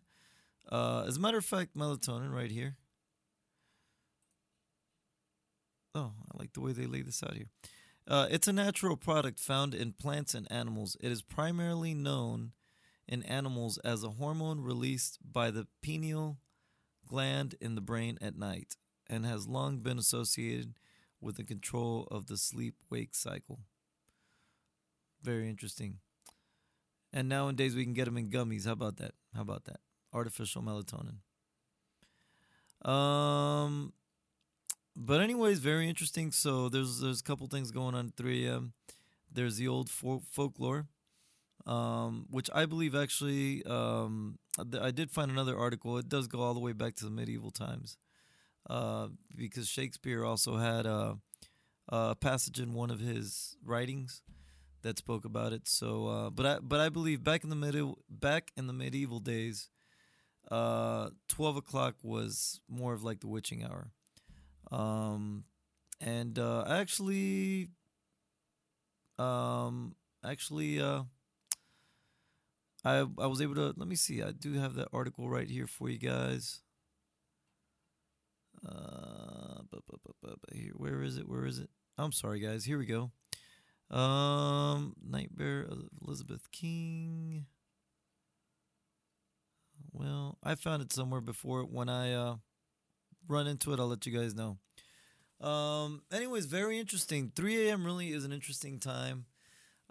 Uh, 0.70 1.04
as 1.06 1.16
a 1.16 1.20
matter 1.20 1.38
of 1.38 1.44
fact, 1.44 1.76
melatonin 1.76 2.32
right 2.32 2.50
here 2.50 2.76
oh, 5.96 6.12
I 6.32 6.38
like 6.38 6.52
the 6.52 6.60
way 6.60 6.72
they 6.72 6.86
lay 6.86 7.02
this 7.02 7.22
out 7.22 7.34
here. 7.34 7.46
Uh, 8.06 8.28
it's 8.30 8.46
a 8.46 8.52
natural 8.52 8.96
product 8.96 9.40
found 9.40 9.74
in 9.74 9.92
plants 9.92 10.34
and 10.34 10.50
animals. 10.50 10.96
It 11.00 11.10
is 11.10 11.22
primarily 11.22 11.94
known 11.94 12.52
in 13.08 13.22
animals 13.24 13.78
as 13.78 14.04
a 14.04 14.10
hormone 14.10 14.60
released 14.60 15.18
by 15.32 15.50
the 15.50 15.66
pineal 15.82 16.38
gland 17.06 17.54
in 17.60 17.74
the 17.74 17.80
brain 17.80 18.18
at 18.20 18.36
night 18.36 18.76
and 19.08 19.24
has 19.24 19.48
long 19.48 19.78
been 19.78 19.98
associated 19.98 20.74
with 21.20 21.36
the 21.36 21.44
control 21.44 22.06
of 22.10 22.26
the 22.26 22.36
sleep 22.36 22.76
wake 22.90 23.14
cycle. 23.14 23.60
Very 25.22 25.48
interesting. 25.48 25.98
And 27.12 27.28
nowadays 27.28 27.74
we 27.74 27.84
can 27.84 27.94
get 27.94 28.04
them 28.04 28.18
in 28.18 28.28
gummies. 28.28 28.66
How 28.66 28.72
about 28.72 28.98
that? 28.98 29.12
How 29.34 29.42
about 29.42 29.64
that? 29.64 29.80
Artificial 30.12 30.62
melatonin. 30.62 31.18
Um, 32.88 33.92
but 34.96 35.20
anyways, 35.20 35.58
very 35.60 35.88
interesting. 35.88 36.32
So 36.32 36.68
there's 36.68 37.00
there's 37.00 37.20
a 37.20 37.24
couple 37.24 37.46
things 37.48 37.70
going 37.70 37.94
on 37.94 38.08
at 38.08 38.16
3 38.16 38.56
a.m. 38.56 38.72
There's 39.32 39.56
the 39.56 39.68
old 39.68 39.90
folk- 39.90 40.24
folklore, 40.30 40.86
um, 41.66 42.26
which 42.30 42.50
I 42.54 42.66
believe 42.66 42.94
actually 42.94 43.64
um, 43.66 44.38
I 44.80 44.90
did 44.92 45.10
find 45.10 45.30
another 45.30 45.58
article. 45.58 45.98
It 45.98 46.08
does 46.08 46.26
go 46.28 46.40
all 46.40 46.54
the 46.54 46.60
way 46.60 46.72
back 46.72 46.96
to 46.96 47.04
the 47.04 47.10
medieval 47.10 47.50
times, 47.50 47.98
uh, 48.70 49.08
because 49.36 49.68
Shakespeare 49.68 50.24
also 50.24 50.56
had 50.58 50.86
a, 50.86 51.18
a 51.88 52.14
passage 52.16 52.60
in 52.60 52.74
one 52.74 52.90
of 52.90 53.00
his 53.00 53.56
writings 53.64 54.22
that 54.82 54.98
spoke 54.98 55.24
about 55.24 55.52
it. 55.52 55.68
So, 55.68 56.08
uh, 56.08 56.30
but 56.30 56.46
I 56.46 56.58
but 56.60 56.80
I 56.80 56.88
believe 56.90 57.24
back 57.24 57.44
in 57.44 57.50
the 57.50 57.56
medieval 57.56 57.98
back 58.10 58.52
in 58.56 58.66
the 58.66 58.74
medieval 58.74 59.20
days, 59.20 59.70
uh, 60.50 61.10
twelve 61.28 61.56
o'clock 61.56 61.96
was 62.02 62.60
more 62.68 62.94
of 62.94 63.02
like 63.02 63.20
the 63.20 63.28
witching 63.28 63.64
hour, 63.64 63.90
um, 64.70 65.44
and 66.00 66.38
uh, 66.38 66.64
actually, 66.68 67.68
um, 69.18 69.94
actually, 70.24 70.80
uh, 70.80 71.02
I 72.84 72.98
I 73.18 73.26
was 73.26 73.40
able 73.42 73.54
to 73.56 73.74
let 73.76 73.86
me 73.88 73.96
see. 73.96 74.22
I 74.22 74.32
do 74.32 74.54
have 74.54 74.74
that 74.74 74.88
article 74.92 75.28
right 75.28 75.48
here 75.48 75.66
for 75.66 75.88
you 75.90 75.98
guys. 75.98 76.62
Uh, 78.66 79.62
bu- 79.70 79.80
bu- 79.86 79.98
bu- 80.04 80.12
bu- 80.22 80.36
bu- 80.36 80.56
here, 80.56 80.72
where 80.76 81.02
is 81.02 81.16
it? 81.16 81.28
Where 81.28 81.44
is 81.46 81.58
it? 81.58 81.70
I'm 81.98 82.12
sorry, 82.12 82.40
guys. 82.40 82.64
Here 82.64 82.78
we 82.78 82.86
go. 82.86 83.12
Um, 83.90 84.94
Nightmare 85.02 85.62
of 85.62 85.88
Elizabeth 86.02 86.50
King. 86.52 87.46
Well, 89.92 90.38
I 90.42 90.54
found 90.54 90.82
it 90.82 90.92
somewhere 90.92 91.20
before. 91.20 91.64
When 91.64 91.88
I 91.88 92.12
uh, 92.12 92.36
run 93.28 93.46
into 93.46 93.72
it, 93.72 93.80
I'll 93.80 93.88
let 93.88 94.06
you 94.06 94.18
guys 94.18 94.34
know. 94.34 94.58
Um, 95.40 96.02
anyways, 96.12 96.46
very 96.46 96.78
interesting. 96.78 97.32
3 97.34 97.68
a.m. 97.68 97.84
really 97.84 98.10
is 98.12 98.24
an 98.24 98.32
interesting 98.32 98.78
time. 98.78 99.26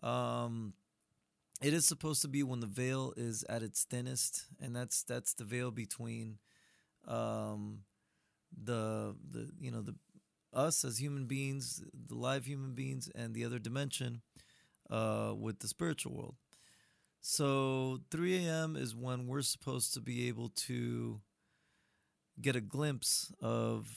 Um, 0.01 0.74
it 1.62 1.74
is 1.74 1.86
supposed 1.86 2.22
to 2.24 2.27
be 2.27 2.44
when 2.44 2.60
the 2.60 2.68
veil 2.68 3.13
is 3.15 3.44
at 3.48 3.63
its 3.63 3.84
thinnest, 3.84 4.46
and 4.62 4.75
that's 4.75 5.04
that's 5.04 5.34
the 5.34 5.46
veil 5.46 5.72
between 5.72 6.38
um, 7.08 7.80
the 8.63 9.15
the 9.32 9.50
you 9.60 9.72
know 9.72 9.82
the 9.82 9.96
us 10.54 10.84
as 10.84 11.00
human 11.00 11.25
beings, 11.25 11.84
the 12.08 12.15
live 12.15 12.46
human 12.46 12.74
beings, 12.74 13.10
and 13.15 13.34
the 13.34 13.46
other 13.46 13.60
dimension 13.60 14.22
uh, 14.89 15.34
with 15.38 15.60
the 15.60 15.68
spiritual 15.68 16.13
world. 16.13 16.36
So 17.22 18.01
3 18.12 18.46
a.m. 18.46 18.75
is 18.75 18.96
when 18.96 19.27
we're 19.27 19.42
supposed 19.42 19.94
to 19.96 20.01
be 20.01 20.27
able 20.27 20.50
to 20.68 21.22
get 22.42 22.56
a 22.56 22.62
glimpse 22.62 23.32
of 23.42 23.88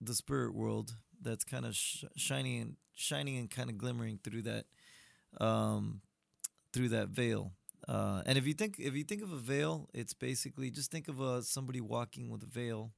the 0.00 0.14
spirit 0.14 0.54
world 0.54 0.94
that's 1.22 1.44
kind 1.44 1.64
of 1.64 1.74
sh- 1.74 2.04
shining 2.16 2.60
and 2.60 2.76
shining 2.94 3.36
and 3.38 3.50
kind 3.50 3.70
of 3.70 3.78
glimmering 3.78 4.18
through 4.22 4.42
that 4.42 4.66
um, 5.40 6.00
through 6.72 6.90
that 6.90 7.08
veil. 7.08 7.52
Uh, 7.88 8.22
and 8.26 8.36
if 8.36 8.46
you 8.46 8.54
think 8.54 8.76
if 8.78 8.94
you 8.94 9.04
think 9.04 9.22
of 9.22 9.32
a 9.32 9.36
veil, 9.36 9.88
it's 9.94 10.14
basically 10.14 10.70
just 10.70 10.90
think 10.90 11.08
of 11.08 11.20
uh, 11.20 11.40
somebody 11.42 11.80
walking 11.80 12.30
with 12.30 12.42
a 12.42 12.46
veil. 12.46 12.92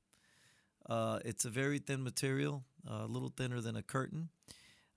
Uh, 0.88 1.18
it's 1.24 1.44
a 1.44 1.50
very 1.50 1.78
thin 1.78 2.02
material, 2.02 2.64
uh, 2.88 3.04
a 3.04 3.06
little 3.06 3.32
thinner 3.36 3.60
than 3.60 3.76
a 3.76 3.82
curtain, 3.82 4.30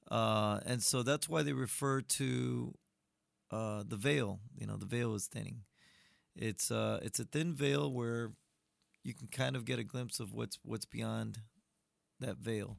uh, 0.10 0.60
and 0.66 0.82
so 0.82 1.04
that's 1.04 1.28
why 1.28 1.44
they 1.44 1.52
refer 1.54 2.02
to 2.02 2.74
uh, 3.52 3.84
the 3.86 3.98
veil. 3.98 4.40
You 4.58 4.68
know, 4.68 4.78
the 4.78 4.86
veil 4.86 5.14
is 5.16 5.28
thinning. 5.28 5.64
It's 6.36 6.72
it's 6.72 7.20
a 7.20 7.26
thin 7.26 7.54
veil 7.54 7.92
where 7.92 8.32
you 9.04 9.14
can 9.14 9.28
kind 9.28 9.56
of 9.56 9.66
get 9.66 9.80
a 9.80 9.84
glimpse 9.84 10.20
of 10.20 10.34
what's 10.34 10.60
what's 10.64 10.86
beyond 10.86 11.40
that 12.20 12.38
veil. 12.38 12.78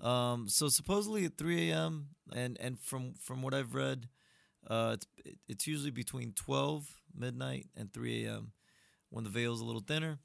Um, 0.00 0.48
so 0.48 0.68
supposedly 0.68 1.24
at 1.24 1.36
3 1.36 1.70
a.m. 1.70 2.08
and 2.34 2.56
and 2.60 2.78
from 2.80 3.14
from 3.20 3.42
what 3.42 3.54
I've 3.54 3.74
read, 3.74 4.08
uh, 4.68 4.92
it's 4.94 5.06
it's 5.48 5.66
usually 5.66 5.90
between 5.90 6.32
12 6.32 6.86
midnight 7.14 7.66
and 7.76 7.92
3 7.92 8.24
a.m. 8.26 8.52
when 9.10 9.24
the 9.24 9.30
veil 9.30 9.54
is 9.54 9.60
a 9.60 9.64
little 9.64 9.82
thinner. 9.86 10.18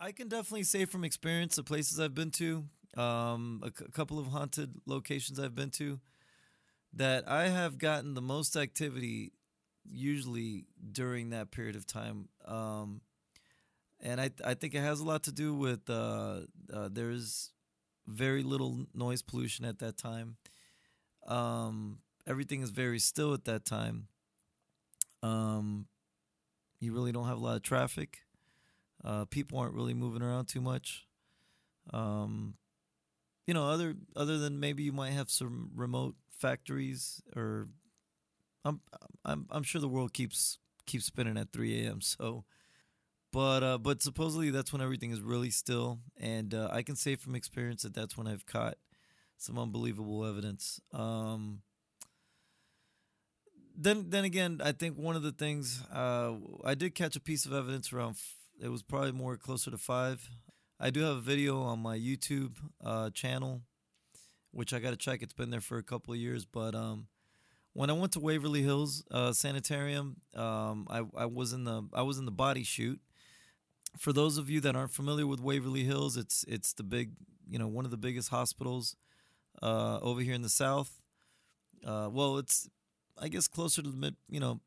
I 0.00 0.12
can 0.12 0.28
definitely 0.28 0.64
say 0.64 0.84
from 0.84 1.04
experience, 1.04 1.56
the 1.56 1.62
places 1.62 2.00
I've 2.00 2.14
been 2.14 2.32
to, 2.32 2.64
um, 2.96 3.62
a, 3.62 3.68
c- 3.68 3.88
couple 3.92 4.18
of 4.18 4.26
haunted 4.26 4.74
locations 4.84 5.38
I've 5.38 5.54
been 5.54 5.70
to, 5.72 6.00
that 6.94 7.28
I 7.28 7.48
have 7.48 7.78
gotten 7.78 8.14
the 8.14 8.22
most 8.22 8.56
activity 8.56 9.32
usually 9.84 10.66
during 10.92 11.30
that 11.30 11.50
period 11.52 11.76
of 11.76 11.86
time. 11.86 12.28
Um, 12.44 13.00
and 14.02 14.20
I 14.20 14.30
I 14.44 14.54
think 14.54 14.74
it 14.74 14.80
has 14.80 15.00
a 15.00 15.04
lot 15.04 15.24
to 15.24 15.32
do 15.32 15.54
with 15.54 15.88
uh, 15.88 16.40
uh, 16.72 16.88
there's 16.90 17.52
very 18.06 18.42
little 18.42 18.86
noise 18.94 19.22
pollution 19.22 19.64
at 19.64 19.78
that 19.80 19.96
time. 19.96 20.36
Um, 21.26 21.98
everything 22.26 22.62
is 22.62 22.70
very 22.70 22.98
still 22.98 23.34
at 23.34 23.44
that 23.44 23.64
time. 23.64 24.08
Um, 25.22 25.86
you 26.80 26.92
really 26.92 27.12
don't 27.12 27.28
have 27.28 27.38
a 27.38 27.40
lot 27.40 27.56
of 27.56 27.62
traffic. 27.62 28.20
Uh, 29.04 29.24
people 29.26 29.58
aren't 29.58 29.74
really 29.74 29.94
moving 29.94 30.22
around 30.22 30.46
too 30.46 30.60
much. 30.60 31.06
Um, 31.92 32.54
you 33.46 33.54
know, 33.54 33.68
other 33.68 33.94
other 34.16 34.38
than 34.38 34.60
maybe 34.60 34.82
you 34.84 34.92
might 34.92 35.12
have 35.12 35.30
some 35.30 35.70
remote 35.74 36.14
factories, 36.38 37.22
or 37.36 37.68
I'm 38.64 38.80
I'm 39.24 39.46
I'm 39.50 39.62
sure 39.62 39.80
the 39.80 39.88
world 39.88 40.12
keeps 40.12 40.58
keeps 40.86 41.06
spinning 41.06 41.38
at 41.38 41.52
3 41.52 41.86
a.m. 41.86 42.00
So, 42.02 42.44
but 43.32 43.62
uh, 43.62 43.78
but 43.78 44.02
supposedly 44.02 44.50
that's 44.50 44.72
when 44.72 44.82
everything 44.82 45.10
is 45.10 45.20
really 45.20 45.50
still, 45.50 46.00
and 46.18 46.54
uh, 46.54 46.68
I 46.72 46.82
can 46.82 46.96
say 46.96 47.16
from 47.16 47.34
experience 47.34 47.82
that 47.82 47.94
that's 47.94 48.16
when 48.16 48.26
I've 48.26 48.46
caught 48.46 48.76
some 49.38 49.58
unbelievable 49.58 50.24
evidence. 50.26 50.80
Um, 50.92 51.62
then 53.76 54.10
then 54.10 54.24
again, 54.24 54.60
I 54.62 54.72
think 54.72 54.96
one 54.98 55.16
of 55.16 55.22
the 55.22 55.32
things 55.32 55.82
uh, 55.92 56.34
I 56.64 56.74
did 56.74 56.94
catch 56.94 57.16
a 57.16 57.20
piece 57.20 57.46
of 57.46 57.52
evidence 57.52 57.92
around. 57.92 58.12
f- 58.12 58.36
It 58.60 58.68
was 58.68 58.82
probably 58.82 59.12
more 59.12 59.36
closer 59.36 59.70
to 59.70 59.78
five. 59.78 60.28
I 60.78 60.90
do 60.90 61.00
have 61.00 61.16
a 61.16 61.20
video 61.20 61.60
on 61.62 61.78
my 61.78 61.96
YouTube 61.96 62.56
uh, 62.84 63.10
channel, 63.10 63.62
which 64.52 64.72
I 64.74 64.80
got 64.80 64.90
to 64.90 64.96
check. 64.96 65.22
It's 65.22 65.32
been 65.34 65.50
there 65.50 65.60
for 65.60 65.78
a 65.78 65.82
couple 65.82 66.14
of 66.14 66.20
years, 66.20 66.44
but 66.44 66.74
um, 66.74 67.08
when 67.74 67.90
I 67.90 67.94
went 67.94 68.12
to 68.12 68.20
Waverly 68.20 68.62
Hills 68.62 69.04
uh, 69.10 69.32
Sanitarium, 69.32 70.16
um, 70.34 70.86
I, 70.90 71.04
I 71.16 71.26
was 71.26 71.52
in 71.52 71.64
the 71.64 71.82
I 71.92 72.02
was 72.02 72.18
in 72.18 72.26
the 72.26 72.32
body 72.32 72.64
chute. 72.64 73.00
For 73.98 74.12
those 74.12 74.38
of 74.38 74.48
you 74.48 74.60
that 74.62 74.74
aren't 74.74 74.92
familiar 74.92 75.26
with 75.26 75.40
Waverly 75.40 75.84
Hills, 75.84 76.16
it's 76.16 76.44
it's 76.48 76.72
the 76.72 76.82
big 76.82 77.12
you 77.48 77.58
know 77.58 77.68
one 77.68 77.84
of 77.84 77.90
the 77.90 77.96
biggest 77.96 78.30
hospitals 78.30 78.96
uh, 79.62 79.98
over 80.00 80.20
here 80.20 80.34
in 80.34 80.42
the 80.42 80.48
South. 80.48 80.90
Uh, 81.84 82.08
well, 82.10 82.38
it's 82.38 82.68
I 83.18 83.28
guess 83.28 83.48
closer 83.48 83.82
to 83.82 83.90
the 83.90 83.96
mid, 83.96 84.16
you 84.28 84.40
know, 84.40 84.60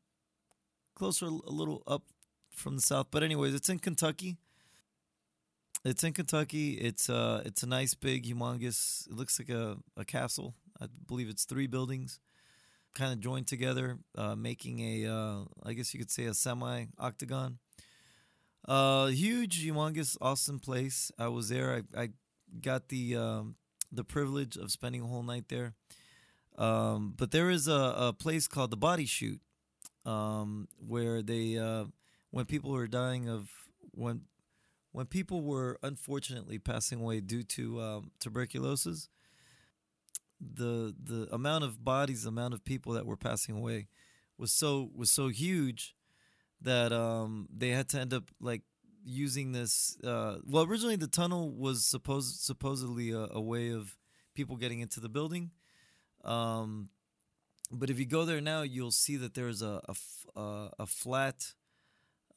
closer 0.94 1.26
a 1.26 1.28
little 1.30 1.82
up 1.86 2.02
from 2.50 2.76
the 2.76 2.82
south. 2.82 3.08
But 3.10 3.22
anyways, 3.22 3.54
it's 3.54 3.68
in 3.68 3.78
Kentucky. 3.78 4.36
It's 5.84 6.02
in 6.02 6.12
Kentucky. 6.12 6.72
It's 6.74 7.08
uh, 7.08 7.42
it's 7.44 7.62
a 7.62 7.66
nice, 7.66 7.94
big, 7.94 8.24
humongous. 8.26 9.06
It 9.08 9.14
looks 9.14 9.38
like 9.38 9.50
a, 9.50 9.76
a 9.96 10.04
castle. 10.04 10.54
I 10.80 10.86
believe 11.06 11.28
it's 11.28 11.44
three 11.44 11.66
buildings, 11.66 12.18
kind 12.94 13.12
of 13.12 13.20
joined 13.20 13.46
together, 13.46 13.98
uh, 14.16 14.34
making 14.34 14.80
a, 14.80 15.10
uh, 15.10 15.44
I 15.62 15.72
guess 15.72 15.94
you 15.94 16.00
could 16.00 16.10
say 16.10 16.24
a 16.24 16.34
semi 16.34 16.86
octagon. 16.98 17.58
Uh, 18.66 19.06
huge, 19.06 19.64
humongous, 19.64 20.16
awesome 20.20 20.58
place. 20.58 21.12
I 21.18 21.28
was 21.28 21.48
there. 21.48 21.82
I, 21.94 22.02
I 22.02 22.08
got 22.60 22.88
the 22.88 23.16
um, 23.16 23.56
the 23.92 24.04
privilege 24.04 24.56
of 24.56 24.72
spending 24.72 25.02
a 25.02 25.06
whole 25.06 25.22
night 25.22 25.48
there. 25.48 25.74
Um, 26.58 27.14
but 27.16 27.30
there 27.30 27.50
is 27.50 27.68
a, 27.68 27.94
a 27.96 28.12
place 28.12 28.48
called 28.48 28.70
the 28.70 28.76
Body 28.76 29.06
Chute, 29.06 29.40
um, 30.04 30.68
where 30.78 31.22
they 31.22 31.58
uh, 31.58 31.84
when 32.30 32.46
people 32.46 32.70
were 32.72 32.88
dying 32.88 33.28
of 33.28 33.48
when 33.92 34.22
when 34.90 35.06
people 35.06 35.42
were 35.42 35.78
unfortunately 35.82 36.58
passing 36.58 37.00
away 37.00 37.20
due 37.20 37.44
to 37.44 37.80
um, 37.80 38.10
tuberculosis, 38.18 39.08
the 40.40 40.94
the 41.00 41.28
amount 41.32 41.62
of 41.62 41.84
bodies, 41.84 42.24
the 42.24 42.30
amount 42.30 42.54
of 42.54 42.64
people 42.64 42.92
that 42.94 43.06
were 43.06 43.16
passing 43.16 43.56
away, 43.56 43.86
was 44.38 44.50
so 44.50 44.90
was 44.94 45.10
so 45.10 45.28
huge 45.28 45.95
that 46.66 46.92
um, 46.92 47.48
they 47.54 47.70
had 47.70 47.88
to 47.90 48.00
end 48.00 48.12
up 48.12 48.30
like 48.40 48.62
using 49.04 49.52
this. 49.52 49.96
Uh, 50.04 50.38
well, 50.44 50.64
originally 50.64 50.96
the 50.96 51.06
tunnel 51.06 51.52
was 51.52 51.84
supposed 51.84 52.40
supposedly 52.40 53.12
a, 53.12 53.28
a 53.30 53.40
way 53.40 53.70
of 53.72 53.96
people 54.34 54.56
getting 54.56 54.80
into 54.80 55.00
the 55.00 55.08
building. 55.08 55.52
Um, 56.24 56.90
but 57.70 57.90
if 57.90 57.98
you 57.98 58.06
go 58.06 58.24
there 58.24 58.40
now, 58.40 58.62
you'll 58.62 58.90
see 58.90 59.16
that 59.16 59.34
there's 59.34 59.62
a 59.62 59.80
a, 59.88 59.90
f- 59.90 60.26
uh, 60.36 60.68
a 60.78 60.86
flat 60.86 61.54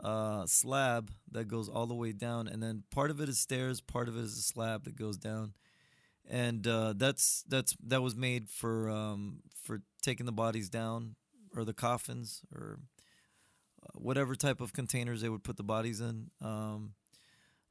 uh, 0.04 0.46
slab 0.46 1.12
that 1.32 1.48
goes 1.48 1.68
all 1.70 1.88
the 1.88 1.96
way 1.96 2.12
down, 2.14 2.48
and 2.48 2.64
then 2.64 2.84
part 2.92 3.12
of 3.12 3.20
it 3.20 3.30
is 3.30 3.40
stairs, 3.40 3.82
part 3.82 4.08
of 4.08 4.18
it 4.18 4.24
is 4.24 4.38
a 4.38 4.42
slab 4.42 4.86
that 4.86 4.96
goes 4.96 5.18
down, 5.18 5.54
and 6.30 6.68
uh, 6.68 6.94
that's 6.96 7.44
that's 7.48 7.76
that 7.86 8.02
was 8.02 8.16
made 8.16 8.50
for 8.50 8.90
um, 8.90 9.42
for 9.62 9.82
taking 10.02 10.26
the 10.26 10.32
bodies 10.32 10.70
down 10.70 11.16
or 11.56 11.66
the 11.66 11.74
coffins 11.74 12.42
or 12.56 12.80
whatever 13.94 14.36
type 14.36 14.62
of 14.62 14.74
containers 14.74 15.22
they 15.22 15.30
would 15.30 15.44
put 15.44 15.58
the 15.58 15.64
bodies 15.64 16.02
in. 16.02 16.30
Um, 16.42 16.94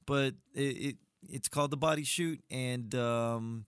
but 0.07 0.35
it, 0.55 0.61
it 0.61 0.97
it's 1.29 1.49
called 1.49 1.71
the 1.71 1.77
body 1.77 2.05
chute, 2.05 2.43
and 2.51 2.95
um, 2.95 3.67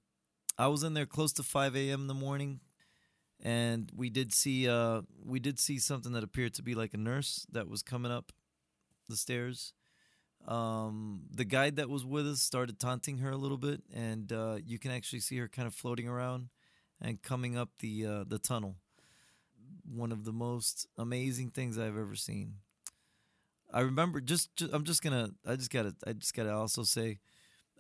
I 0.59 0.69
was 0.69 0.83
in 0.83 0.95
there 0.95 1.07
close 1.07 1.33
to 1.35 1.43
5 1.43 1.77
a.m. 1.77 2.03
in 2.03 2.07
the 2.07 2.15
morning, 2.15 2.61
and 3.43 3.91
we 3.95 4.11
did 4.11 4.33
see 4.33 4.69
uh, 4.69 5.03
we 5.25 5.41
did 5.41 5.59
see 5.59 5.79
something 5.79 6.13
that 6.13 6.23
appeared 6.23 6.55
to 6.55 6.63
be 6.63 6.75
like 6.75 6.95
a 6.95 6.99
nurse 6.99 7.47
that 7.53 7.69
was 7.69 7.83
coming 7.83 8.13
up 8.13 8.33
the 9.09 9.17
stairs. 9.17 9.73
Um, 10.47 11.23
the 11.31 11.45
guide 11.45 11.77
that 11.77 11.91
was 11.91 12.05
with 12.05 12.27
us 12.27 12.41
started 12.41 12.79
taunting 12.81 13.19
her 13.19 13.31
a 13.31 13.37
little 13.37 13.59
bit, 13.59 13.83
and 13.95 14.33
uh, 14.33 14.57
you 14.65 14.79
can 14.79 14.91
actually 14.91 15.21
see 15.21 15.37
her 15.39 15.49
kind 15.49 15.67
of 15.67 15.75
floating 15.75 16.09
around 16.09 16.49
and 17.01 17.21
coming 17.23 17.57
up 17.57 17.71
the 17.81 18.07
uh, 18.07 18.25
the 18.27 18.39
tunnel. 18.39 18.77
One 19.93 20.13
of 20.13 20.25
the 20.25 20.33
most 20.33 20.87
amazing 20.97 21.51
things 21.51 21.79
I've 21.79 21.97
ever 21.97 22.15
seen. 22.15 22.55
I 23.73 23.81
remember 23.81 24.21
just, 24.21 24.55
just 24.57 24.73
I'm 24.73 24.85
just 24.85 25.03
gonna 25.03 25.31
I 25.47 25.57
just 25.57 25.71
gotta 25.71 25.95
I 26.07 26.13
just 26.13 26.35
gotta 26.35 26.53
also 26.53 26.83
say 26.83 27.19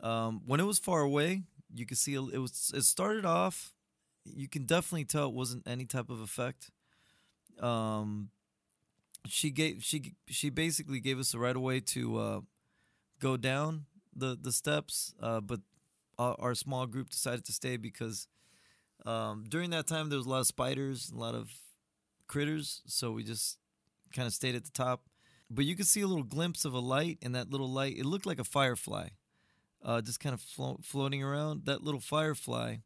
um, 0.02 0.42
when 0.46 0.60
it 0.60 0.64
was 0.64 0.78
far 0.78 1.00
away 1.00 1.42
you 1.74 1.86
could 1.86 1.98
see 1.98 2.14
it 2.14 2.38
was 2.38 2.72
it 2.74 2.82
started 2.82 3.24
off 3.24 3.72
you 4.24 4.48
can 4.48 4.64
definitely 4.64 5.04
tell 5.04 5.28
it 5.28 5.34
wasn't 5.34 5.66
any 5.66 5.84
type 5.84 6.10
of 6.10 6.20
effect 6.20 6.70
um, 7.60 8.30
she 9.26 9.50
gave 9.50 9.82
she 9.82 10.14
she 10.28 10.50
basically 10.50 11.00
gave 11.00 11.18
us 11.18 11.32
the 11.32 11.38
right 11.38 11.56
of 11.56 11.62
way 11.62 11.80
to 11.80 12.18
uh, 12.18 12.40
go 13.20 13.36
down 13.36 13.86
the 14.14 14.36
the 14.40 14.52
steps 14.52 15.14
uh, 15.20 15.40
but 15.40 15.60
our, 16.18 16.36
our, 16.38 16.54
small 16.54 16.86
group 16.86 17.10
decided 17.10 17.44
to 17.44 17.52
stay 17.52 17.76
because 17.76 18.28
um, 19.06 19.44
during 19.48 19.70
that 19.70 19.86
time 19.86 20.08
there 20.08 20.18
was 20.18 20.26
a 20.26 20.30
lot 20.30 20.40
of 20.40 20.46
spiders 20.46 21.10
a 21.14 21.18
lot 21.18 21.34
of 21.34 21.50
critters 22.32 22.82
so 22.86 23.12
we 23.12 23.22
just 23.22 23.58
kind 24.14 24.26
of 24.26 24.32
stayed 24.32 24.54
at 24.54 24.64
the 24.64 24.70
top 24.84 25.00
but 25.50 25.64
you 25.64 25.74
could 25.74 25.86
see 25.86 26.00
a 26.00 26.06
little 26.06 26.24
glimpse 26.24 26.64
of 26.64 26.74
a 26.74 26.78
light, 26.78 27.18
and 27.22 27.34
that 27.34 27.50
little 27.50 27.70
light, 27.70 27.98
it 27.98 28.06
looked 28.06 28.24
like 28.24 28.38
a 28.38 28.44
firefly, 28.44 29.08
uh, 29.84 30.00
just 30.00 30.20
kind 30.20 30.32
of 30.32 30.40
flo- 30.40 30.78
floating 30.82 31.24
around. 31.24 31.66
That 31.66 31.82
little 31.82 32.00
firefly 32.00 32.76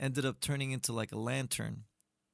ended 0.00 0.24
up 0.24 0.40
turning 0.40 0.70
into 0.70 0.94
like 0.94 1.12
a 1.12 1.18
lantern. 1.18 1.84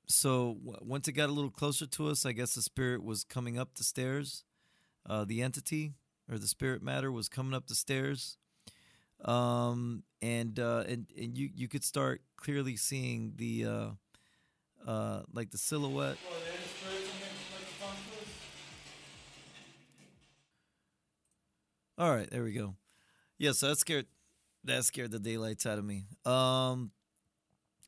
So 0.07 0.55
w- 0.65 0.79
once 0.83 1.09
it 1.09 1.13
got 1.13 1.29
a 1.29 1.33
little 1.33 1.51
closer 1.51 1.87
to 1.87 2.09
us, 2.09 2.25
I 2.25 2.33
guess 2.33 2.55
the 2.55 2.63
spirit 2.63 3.03
was 3.03 3.25
coming 3.25 3.59
up 3.59 3.75
the 3.75 3.83
stairs. 3.83 4.45
Uh, 5.09 5.25
the 5.25 5.43
entity 5.43 5.95
or 6.31 6.39
the 6.39 6.47
spirit 6.47 6.81
matter 6.81 7.11
was 7.11 7.29
coming 7.29 7.55
up 7.55 7.67
the 7.67 7.75
stairs, 7.75 8.37
um, 9.25 10.05
and 10.23 10.61
uh, 10.61 10.85
and 10.87 11.07
and 11.19 11.37
you 11.37 11.49
you 11.55 11.67
could 11.67 11.83
start 11.83 12.21
clearly 12.37 12.77
seeing 12.77 13.33
the 13.37 13.65
uh, 13.65 13.89
uh, 14.87 15.23
like 15.33 15.51
the 15.51 15.59
silhouette. 15.59 16.17
All 21.99 22.11
right, 22.15 22.31
there 22.31 22.43
we 22.45 22.53
go. 22.53 22.75
Yeah, 23.39 23.53
so 23.53 23.69
that 23.69 23.77
scared 23.79 24.07
that 24.65 24.85
scared 24.85 25.11
the 25.11 25.19
daylights 25.19 25.67
out 25.67 25.79
of 25.79 25.85
me. 25.85 26.05
Um 26.25 26.93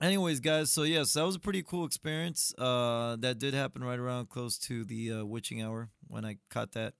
anyways, 0.00 0.40
guys, 0.40 0.70
so 0.70 0.82
yes, 0.82 1.12
that 1.14 1.25
was 1.25 1.37
a 1.37 1.40
pretty 1.40 1.62
cool 1.62 1.84
experience. 1.84 2.54
Uh 2.58 3.16
that 3.20 3.38
did 3.38 3.54
happen 3.54 3.82
right 3.84 3.99
around 3.99 4.28
close 4.28 4.58
to 4.61 4.84
the 4.84 5.12
uh, 5.12 5.25
witching 5.25 5.62
hour 5.62 5.90
when 6.08 6.25
I 6.25 6.36
caught 6.50 6.73
that. 6.73 6.95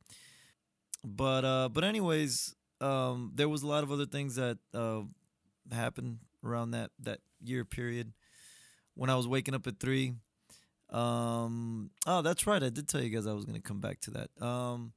But 1.05 1.45
uh 1.45 1.69
but 1.69 1.85
anyways, 1.85 2.55
um 2.81 3.33
there 3.35 3.49
was 3.49 3.62
a 3.62 3.67
lot 3.67 3.83
of 3.85 3.90
other 3.93 4.07
things 4.07 4.37
that 4.37 4.59
uh 4.75 5.03
happened 5.73 6.19
around 6.45 6.73
that 6.73 6.90
that 7.01 7.21
year 7.43 7.64
period 7.64 8.12
when 8.95 9.11
I 9.11 9.17
was 9.17 9.27
waking 9.29 9.55
up 9.55 9.67
at 9.67 9.79
3. 9.79 10.15
Um 10.91 11.91
oh, 12.07 12.23
that's 12.23 12.47
right. 12.47 12.63
I 12.63 12.69
did 12.69 12.89
tell 12.89 13.03
you 13.03 13.09
guys 13.09 13.27
I 13.27 13.33
was 13.33 13.45
going 13.45 13.61
to 13.61 13.67
come 13.67 13.81
back 13.81 14.01
to 14.01 14.11
that. 14.11 14.45
Um 14.45 14.93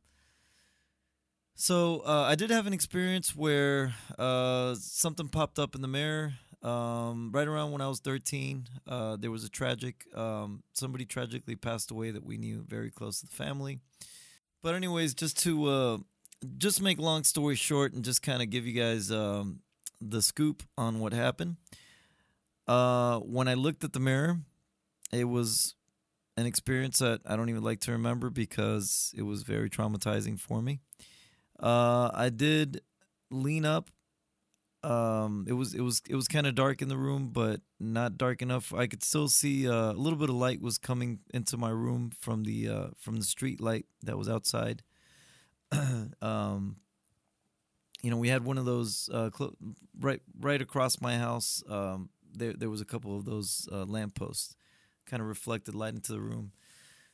so 1.58 2.02
uh, 2.06 2.24
I 2.24 2.36
did 2.36 2.50
have 2.50 2.68
an 2.68 2.74
experience 2.74 3.34
where 3.34 3.96
uh, 4.20 4.76
something 4.76 5.30
popped 5.30 5.58
up 5.58 5.74
in 5.74 5.82
the 5.82 5.88
mirror 5.88 6.34
um, 6.62 7.32
right 7.32 7.48
around 7.48 7.72
when 7.72 7.80
I 7.82 7.88
was 7.88 8.00
13. 8.02 8.68
Uh, 8.86 9.16
there 9.16 9.32
was 9.32 9.46
a 9.46 9.50
tragic, 9.50 10.06
um, 10.14 10.64
somebody 10.74 11.06
tragically 11.06 11.56
passed 11.56 11.92
away 11.92 12.12
that 12.12 12.26
we 12.26 12.38
knew 12.38 12.66
very 12.68 12.92
close 12.92 13.22
to 13.22 13.28
the 13.28 13.36
family. 13.36 13.80
But 14.62 14.76
anyways, 14.76 15.14
just 15.14 15.42
to 15.44 15.66
uh, 15.70 15.98
just 16.58 16.82
make 16.82 17.00
long 17.00 17.24
story 17.24 17.56
short 17.56 17.94
and 17.94 18.04
just 18.04 18.22
kind 18.22 18.42
of 18.42 18.50
give 18.50 18.66
you 18.66 18.74
guys 18.74 19.10
um, 19.10 19.60
the 20.02 20.22
scoop 20.22 20.64
on 20.78 21.00
what 21.00 21.14
happened. 21.14 21.56
Uh, 22.68 23.20
when 23.20 23.48
I 23.48 23.54
looked 23.54 23.84
at 23.84 23.94
the 23.94 24.00
mirror, 24.00 24.40
it 25.12 25.26
was 25.26 25.76
an 26.38 26.46
experience 26.46 27.00
that 27.00 27.22
I 27.26 27.36
don't 27.36 27.50
even 27.50 27.64
like 27.64 27.80
to 27.82 27.92
remember 27.92 28.30
because 28.30 29.14
it 29.16 29.22
was 29.24 29.44
very 29.44 29.70
traumatizing 29.70 30.40
for 30.40 30.62
me. 30.62 30.80
Uh, 31.60 32.10
I 32.14 32.30
did 32.30 32.82
lean 33.32 33.66
up. 33.66 33.90
Um, 34.84 35.46
it 35.48 35.54
was 35.54 35.74
it 35.74 35.82
was 35.82 36.02
it 36.08 36.16
was 36.16 36.28
kind 36.28 36.46
of 36.46 36.54
dark 36.54 36.82
in 36.82 36.90
the 36.90 36.98
room, 36.98 37.30
but 37.34 37.62
not 37.80 38.18
dark 38.18 38.42
enough. 38.44 38.74
I 38.74 38.86
could 38.86 39.04
still 39.04 39.28
see 39.30 39.68
uh, 39.68 39.92
a 39.92 39.94
little 39.94 40.20
bit 40.20 40.30
of 40.30 40.36
light 40.36 40.62
was 40.62 40.78
coming 40.78 41.20
into 41.34 41.58
my 41.58 41.72
room 41.72 42.12
from 42.20 42.44
the 42.44 42.70
uh, 42.70 42.88
from 42.98 43.16
the 43.18 43.24
street 43.24 43.60
light 43.60 43.86
that 44.04 44.18
was 44.18 44.30
outside. 44.30 44.84
um, 46.22 46.78
you 48.04 48.12
know, 48.12 48.18
we 48.18 48.30
had 48.30 48.46
one 48.46 48.60
of 48.60 48.66
those 48.66 49.10
uh, 49.12 49.32
cl- 49.36 49.56
right 50.00 50.22
right 50.40 50.62
across 50.62 51.02
my 51.02 51.18
house. 51.18 51.64
Um, 51.68 52.10
there 52.36 52.54
there 52.54 52.70
was 52.70 52.82
a 52.82 52.86
couple 52.86 53.18
of 53.18 53.26
those 53.26 53.68
uh, 53.72 53.86
lampposts, 53.86 54.56
kind 55.06 55.22
of 55.22 55.28
reflected 55.28 55.76
light 55.76 55.94
into 55.94 56.12
the 56.12 56.22
room. 56.22 56.52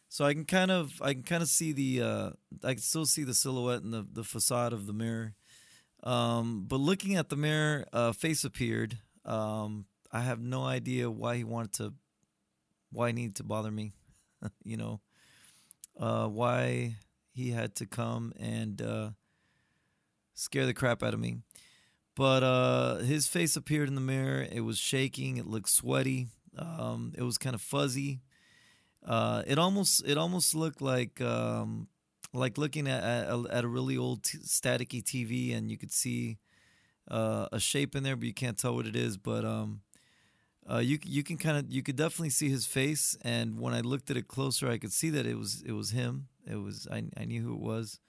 So 0.09 0.25
I 0.25 0.33
can 0.33 0.45
kind 0.45 0.71
of 0.71 1.01
I 1.01 1.13
can 1.13 1.23
kind 1.23 1.41
of 1.41 1.49
see 1.49 1.71
the 1.71 2.01
uh, 2.01 2.29
I 2.63 2.73
can 2.73 2.81
still 2.81 3.05
see 3.05 3.23
the 3.23 3.33
silhouette 3.33 3.81
and 3.81 3.93
the, 3.93 4.05
the 4.11 4.23
facade 4.23 4.73
of 4.73 4.85
the 4.85 4.93
mirror. 4.93 5.35
Um, 6.03 6.65
but 6.67 6.79
looking 6.79 7.15
at 7.15 7.29
the 7.29 7.35
mirror, 7.35 7.85
uh, 7.93 8.11
face 8.11 8.43
appeared. 8.43 8.97
Um, 9.23 9.85
I 10.11 10.21
have 10.21 10.41
no 10.41 10.63
idea 10.63 11.09
why 11.09 11.37
he 11.37 11.43
wanted 11.43 11.73
to, 11.73 11.93
why 12.91 13.07
he 13.07 13.13
needed 13.13 13.35
to 13.37 13.43
bother 13.43 13.71
me. 13.71 13.93
you 14.63 14.77
know, 14.77 14.99
uh, 15.99 16.27
why 16.27 16.97
he 17.33 17.51
had 17.51 17.75
to 17.75 17.85
come 17.85 18.33
and 18.39 18.81
uh, 18.81 19.11
scare 20.33 20.65
the 20.65 20.73
crap 20.73 21.03
out 21.03 21.13
of 21.13 21.19
me. 21.19 21.37
But 22.15 22.43
uh, 22.43 22.95
his 22.97 23.27
face 23.27 23.55
appeared 23.55 23.87
in 23.87 23.95
the 23.95 24.01
mirror. 24.01 24.45
It 24.51 24.61
was 24.61 24.77
shaking. 24.77 25.37
It 25.37 25.47
looked 25.47 25.69
sweaty. 25.69 26.27
Um, 26.57 27.13
it 27.17 27.23
was 27.23 27.37
kind 27.37 27.55
of 27.55 27.61
fuzzy. 27.61 28.21
Uh, 29.05 29.43
it 29.47 29.57
almost 29.57 30.03
it 30.07 30.17
almost 30.17 30.55
looked 30.55 30.81
like 30.81 31.21
um, 31.21 31.87
like 32.33 32.57
looking 32.57 32.87
at 32.87 33.03
at, 33.03 33.45
at 33.49 33.63
a 33.63 33.67
really 33.67 33.97
old 33.97 34.23
t- 34.23 34.37
staticky 34.39 35.03
TV, 35.03 35.55
and 35.55 35.71
you 35.71 35.77
could 35.77 35.91
see 35.91 36.37
uh, 37.09 37.47
a 37.51 37.59
shape 37.59 37.95
in 37.95 38.03
there, 38.03 38.15
but 38.15 38.27
you 38.27 38.33
can't 38.33 38.57
tell 38.57 38.75
what 38.75 38.87
it 38.87 38.95
is. 38.95 39.17
But 39.17 39.45
um, 39.45 39.81
uh, 40.69 40.79
you 40.79 40.99
you 41.03 41.23
can 41.23 41.37
kind 41.37 41.57
of 41.57 41.71
you 41.71 41.83
could 41.83 41.95
definitely 41.95 42.29
see 42.29 42.49
his 42.49 42.65
face, 42.65 43.17
and 43.23 43.59
when 43.59 43.73
I 43.73 43.81
looked 43.81 44.11
at 44.11 44.17
it 44.17 44.27
closer, 44.27 44.69
I 44.69 44.77
could 44.77 44.93
see 44.93 45.09
that 45.11 45.25
it 45.25 45.37
was 45.37 45.63
it 45.65 45.73
was 45.73 45.91
him. 45.91 46.27
It 46.49 46.57
was 46.57 46.87
I 46.91 47.03
I 47.17 47.25
knew 47.25 47.41
who 47.41 47.53
it 47.53 47.61
was. 47.61 47.99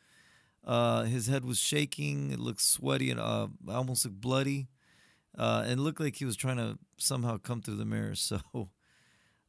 Uh, 0.64 1.02
his 1.04 1.26
head 1.26 1.44
was 1.44 1.58
shaking. 1.58 2.30
It 2.30 2.38
looked 2.38 2.60
sweaty 2.60 3.10
and 3.10 3.20
uh, 3.20 3.48
almost 3.68 4.04
looked 4.04 4.20
bloody. 4.20 4.68
Uh, 5.36 5.64
and 5.66 5.80
looked 5.80 6.00
like 6.00 6.16
he 6.16 6.24
was 6.26 6.36
trying 6.36 6.58
to 6.58 6.78
somehow 6.98 7.38
come 7.38 7.62
through 7.62 7.76
the 7.76 7.84
mirror. 7.84 8.14
So 8.16 8.38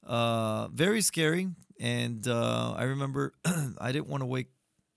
uh, 0.06 0.68
very 0.70 1.02
scary. 1.02 1.50
And 1.80 2.28
uh, 2.28 2.74
I 2.78 2.84
remember 2.84 3.34
I 3.80 3.92
didn't 3.92 4.08
want 4.08 4.22
to 4.22 4.26
wake, 4.26 4.48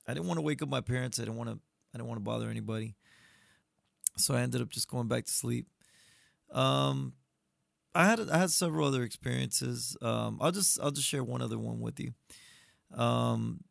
I 0.06 0.14
didn't 0.14 0.26
want 0.26 0.38
to 0.38 0.42
wake 0.42 0.62
up 0.62 0.68
my 0.68 0.80
parents. 0.80 1.18
I 1.18 1.24
didn't 1.24 1.36
want 1.36 1.50
to, 1.50 1.58
I 1.94 1.98
didn't 1.98 2.08
want 2.08 2.18
to 2.18 2.24
bother 2.24 2.48
anybody. 2.48 2.94
So 4.16 4.34
I 4.34 4.40
ended 4.40 4.62
up 4.62 4.70
just 4.70 4.88
going 4.88 5.08
back 5.08 5.26
to 5.26 5.32
sleep. 5.32 5.66
Um, 6.52 7.14
I 7.94 8.06
had 8.06 8.20
I 8.30 8.38
had 8.38 8.50
several 8.50 8.86
other 8.86 9.02
experiences. 9.02 9.96
Um, 10.02 10.38
I'll 10.40 10.52
just 10.52 10.78
I'll 10.80 10.90
just 10.90 11.08
share 11.08 11.24
one 11.24 11.42
other 11.42 11.58
one 11.58 11.80
with 11.80 11.98
you. 11.98 12.12
Um, 12.94 13.64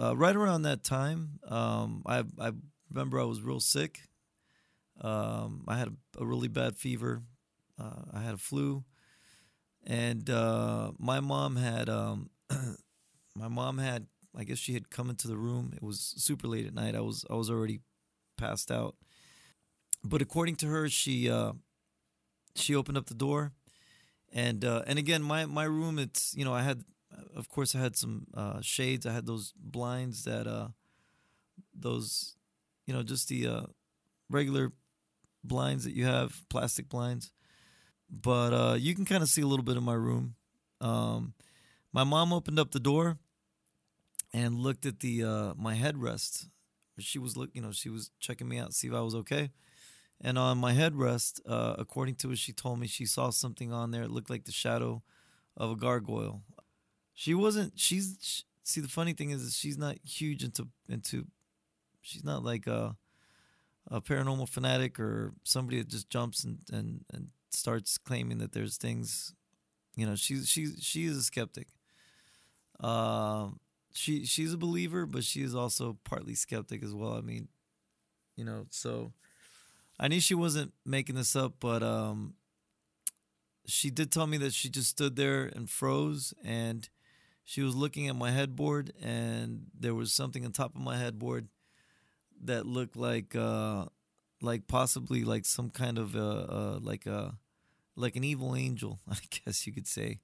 uh, 0.00 0.16
right 0.16 0.36
around 0.36 0.62
that 0.62 0.84
time, 0.84 1.40
um, 1.48 2.02
I 2.06 2.24
I 2.40 2.52
remember 2.90 3.20
I 3.20 3.24
was 3.24 3.42
real 3.42 3.60
sick. 3.60 4.00
Um, 5.00 5.64
I 5.68 5.78
had 5.78 5.88
a, 5.88 6.22
a 6.22 6.26
really 6.26 6.48
bad 6.48 6.76
fever. 6.76 7.22
Uh, 7.78 8.02
I 8.12 8.20
had 8.22 8.34
a 8.34 8.38
flu 8.38 8.84
and 9.86 10.28
uh, 10.28 10.90
my 10.98 11.20
mom 11.20 11.56
had 11.56 11.88
um, 11.88 12.30
my 13.36 13.48
mom 13.48 13.78
had 13.78 14.06
I 14.36 14.44
guess 14.44 14.58
she 14.58 14.74
had 14.74 14.90
come 14.90 15.08
into 15.08 15.28
the 15.28 15.36
room. 15.36 15.72
It 15.74 15.82
was 15.82 16.14
super 16.18 16.46
late 16.46 16.66
at 16.66 16.74
night. 16.74 16.94
I 16.94 17.00
was 17.00 17.24
I 17.30 17.34
was 17.34 17.48
already 17.50 17.80
passed 18.36 18.70
out. 18.70 18.96
But 20.04 20.22
according 20.22 20.56
to 20.56 20.66
her, 20.68 20.88
she 20.88 21.30
uh, 21.30 21.52
she 22.54 22.74
opened 22.74 22.98
up 22.98 23.06
the 23.06 23.14
door, 23.14 23.52
and 24.32 24.64
uh, 24.64 24.82
and 24.86 24.98
again, 24.98 25.22
my 25.22 25.46
my 25.46 25.64
room, 25.64 25.98
it's 25.98 26.34
you 26.36 26.44
know, 26.44 26.52
I 26.52 26.62
had, 26.62 26.84
of 27.34 27.48
course, 27.48 27.74
I 27.74 27.80
had 27.80 27.96
some 27.96 28.26
uh, 28.34 28.60
shades. 28.60 29.06
I 29.06 29.12
had 29.12 29.26
those 29.26 29.52
blinds 29.56 30.24
that, 30.24 30.46
uh, 30.46 30.68
those, 31.74 32.36
you 32.86 32.94
know, 32.94 33.02
just 33.02 33.28
the 33.28 33.46
uh, 33.46 33.62
regular 34.30 34.72
blinds 35.44 35.84
that 35.84 35.94
you 35.94 36.04
have, 36.04 36.42
plastic 36.48 36.88
blinds. 36.88 37.32
But 38.10 38.52
uh, 38.52 38.74
you 38.78 38.94
can 38.94 39.04
kind 39.04 39.22
of 39.22 39.28
see 39.28 39.42
a 39.42 39.46
little 39.46 39.64
bit 39.64 39.76
of 39.76 39.82
my 39.82 39.94
room. 39.94 40.34
Um, 40.80 41.34
my 41.92 42.04
mom 42.04 42.32
opened 42.32 42.58
up 42.58 42.72
the 42.72 42.80
door 42.80 43.18
and 44.32 44.58
looked 44.58 44.86
at 44.86 45.00
the 45.00 45.24
uh, 45.24 45.54
my 45.56 45.74
headrest. 45.74 46.46
She 46.98 47.18
was 47.18 47.36
look, 47.36 47.50
you 47.52 47.60
know, 47.60 47.72
she 47.72 47.88
was 47.90 48.10
checking 48.20 48.48
me 48.48 48.58
out, 48.58 48.74
see 48.74 48.88
if 48.88 48.94
I 48.94 49.00
was 49.00 49.14
okay. 49.14 49.50
And 50.20 50.38
on 50.38 50.58
my 50.58 50.72
headrest, 50.72 51.40
uh, 51.46 51.74
according 51.78 52.16
to 52.16 52.28
what 52.28 52.38
she 52.38 52.52
told 52.52 52.80
me, 52.80 52.86
she 52.86 53.06
saw 53.06 53.30
something 53.30 53.72
on 53.72 53.90
there. 53.90 54.02
It 54.04 54.10
looked 54.10 54.30
like 54.30 54.44
the 54.44 54.52
shadow 54.52 55.02
of 55.56 55.70
a 55.70 55.76
gargoyle. 55.76 56.42
She 57.16 57.34
wasn't. 57.34 57.80
She's 57.80 58.18
she, 58.22 58.44
see 58.64 58.82
the 58.82 58.88
funny 58.88 59.14
thing 59.14 59.30
is, 59.30 59.56
she's 59.56 59.78
not 59.78 59.96
huge 60.04 60.44
into 60.44 60.68
into. 60.88 61.26
She's 62.02 62.24
not 62.24 62.44
like 62.44 62.66
a 62.68 62.96
a 63.90 64.00
paranormal 64.00 64.48
fanatic 64.48 65.00
or 65.00 65.34
somebody 65.44 65.78
that 65.78 65.88
just 65.88 66.10
jumps 66.10 66.44
and 66.44 66.58
and 66.72 67.04
and 67.12 67.28
starts 67.50 67.98
claiming 67.98 68.38
that 68.38 68.52
there's 68.52 68.78
things. 68.78 69.34
You 69.96 70.06
know, 70.06 70.16
she's 70.16 70.48
she's 70.48 70.78
she 70.82 71.06
is 71.06 71.16
a 71.16 71.24
skeptic. 71.24 71.68
Um, 72.80 73.58
she 73.92 74.24
she's 74.24 74.52
a 74.52 74.58
believer, 74.58 75.06
but 75.06 75.24
she 75.24 75.42
is 75.42 75.54
also 75.54 75.98
partly 76.04 76.34
skeptic 76.34 76.82
as 76.82 76.94
well. 76.94 77.14
I 77.14 77.20
mean, 77.20 77.48
you 78.36 78.44
know, 78.44 78.66
so 78.70 79.12
I 80.00 80.08
knew 80.08 80.20
she 80.20 80.34
wasn't 80.34 80.74
making 80.84 81.16
this 81.16 81.36
up, 81.36 81.54
but 81.60 81.82
um, 81.82 82.34
she 83.66 83.90
did 83.90 84.12
tell 84.12 84.26
me 84.26 84.36
that 84.38 84.52
she 84.52 84.68
just 84.68 84.90
stood 84.90 85.16
there 85.16 85.44
and 85.44 85.68
froze, 85.68 86.32
and 86.44 86.88
she 87.46 87.62
was 87.62 87.76
looking 87.76 88.08
at 88.08 88.16
my 88.16 88.32
headboard, 88.32 88.92
and 89.00 89.66
there 89.78 89.94
was 89.94 90.12
something 90.12 90.44
on 90.44 90.50
top 90.50 90.74
of 90.74 90.80
my 90.80 90.98
headboard 90.98 91.46
that 92.42 92.66
looked 92.66 92.96
like 92.96 93.36
uh, 93.36 93.84
like 94.42 94.66
possibly 94.66 95.22
like 95.22 95.44
some 95.44 95.70
kind 95.70 95.96
of 95.96 96.16
uh, 96.16 96.18
uh, 96.18 96.78
like 96.82 97.06
a 97.06 97.38
like 97.94 98.16
an 98.16 98.24
evil 98.24 98.56
angel, 98.56 98.98
I 99.08 99.18
guess 99.30 99.64
you 99.64 99.72
could 99.72 99.86
say. 99.86 100.18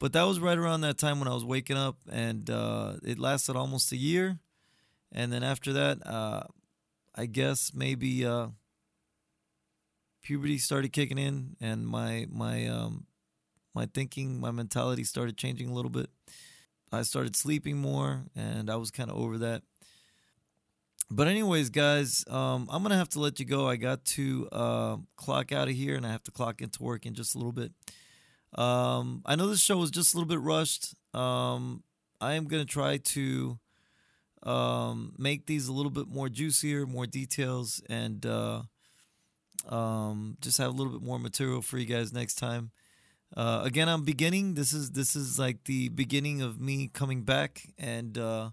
But 0.00 0.14
that 0.14 0.22
was 0.22 0.40
right 0.40 0.56
around 0.56 0.80
that 0.80 0.96
time 0.96 1.18
when 1.18 1.28
I 1.28 1.34
was 1.34 1.44
waking 1.44 1.76
up, 1.76 1.98
and 2.10 2.48
uh, 2.48 2.94
it 3.04 3.18
lasted 3.18 3.54
almost 3.54 3.92
a 3.92 3.96
year. 3.96 4.38
And 5.12 5.30
then 5.30 5.42
after 5.42 5.74
that, 5.74 6.06
uh, 6.06 6.44
I 7.14 7.26
guess 7.26 7.72
maybe 7.74 8.24
uh, 8.24 8.46
puberty 10.22 10.56
started 10.56 10.94
kicking 10.94 11.18
in, 11.18 11.56
and 11.60 11.86
my 11.86 12.26
my 12.30 12.66
um, 12.66 13.07
my 13.78 13.86
thinking, 13.94 14.40
my 14.40 14.50
mentality 14.50 15.04
started 15.04 15.36
changing 15.36 15.68
a 15.68 15.72
little 15.72 15.90
bit. 15.90 16.10
I 16.90 17.02
started 17.02 17.36
sleeping 17.36 17.76
more, 17.76 18.24
and 18.34 18.68
I 18.68 18.74
was 18.74 18.90
kind 18.90 19.08
of 19.08 19.16
over 19.16 19.38
that. 19.38 19.62
But 21.08 21.28
anyways, 21.28 21.70
guys, 21.70 22.24
um, 22.28 22.68
I'm 22.72 22.82
gonna 22.82 22.96
have 22.96 23.10
to 23.10 23.20
let 23.20 23.38
you 23.38 23.46
go. 23.46 23.68
I 23.68 23.76
got 23.76 24.04
to 24.16 24.48
uh, 24.50 24.96
clock 25.16 25.52
out 25.52 25.68
of 25.68 25.74
here, 25.74 25.94
and 25.94 26.04
I 26.04 26.10
have 26.10 26.24
to 26.24 26.32
clock 26.32 26.60
into 26.60 26.82
work 26.82 27.06
in 27.06 27.14
just 27.14 27.36
a 27.36 27.38
little 27.38 27.52
bit. 27.52 27.70
Um, 28.56 29.22
I 29.24 29.36
know 29.36 29.46
this 29.46 29.60
show 29.60 29.76
was 29.76 29.92
just 29.92 30.12
a 30.12 30.16
little 30.16 30.28
bit 30.28 30.40
rushed. 30.40 30.94
Um, 31.14 31.84
I 32.20 32.32
am 32.32 32.48
gonna 32.48 32.64
try 32.64 32.96
to 32.96 33.60
um, 34.42 35.14
make 35.16 35.46
these 35.46 35.68
a 35.68 35.72
little 35.72 35.92
bit 35.92 36.08
more 36.08 36.28
juicier, 36.28 36.84
more 36.84 37.06
details, 37.06 37.80
and 37.88 38.26
uh, 38.26 38.62
um, 39.68 40.36
just 40.40 40.58
have 40.58 40.74
a 40.74 40.76
little 40.76 40.92
bit 40.92 41.02
more 41.02 41.20
material 41.20 41.62
for 41.62 41.78
you 41.78 41.86
guys 41.86 42.12
next 42.12 42.34
time. 42.34 42.72
Uh, 43.36 43.62
again, 43.64 43.88
I'm 43.88 44.02
beginning. 44.02 44.54
This 44.54 44.72
is 44.72 44.90
this 44.90 45.14
is 45.14 45.38
like 45.38 45.64
the 45.64 45.88
beginning 45.90 46.42
of 46.42 46.60
me 46.60 46.88
coming 46.92 47.22
back 47.22 47.68
and 47.78 48.16
uh, 48.16 48.50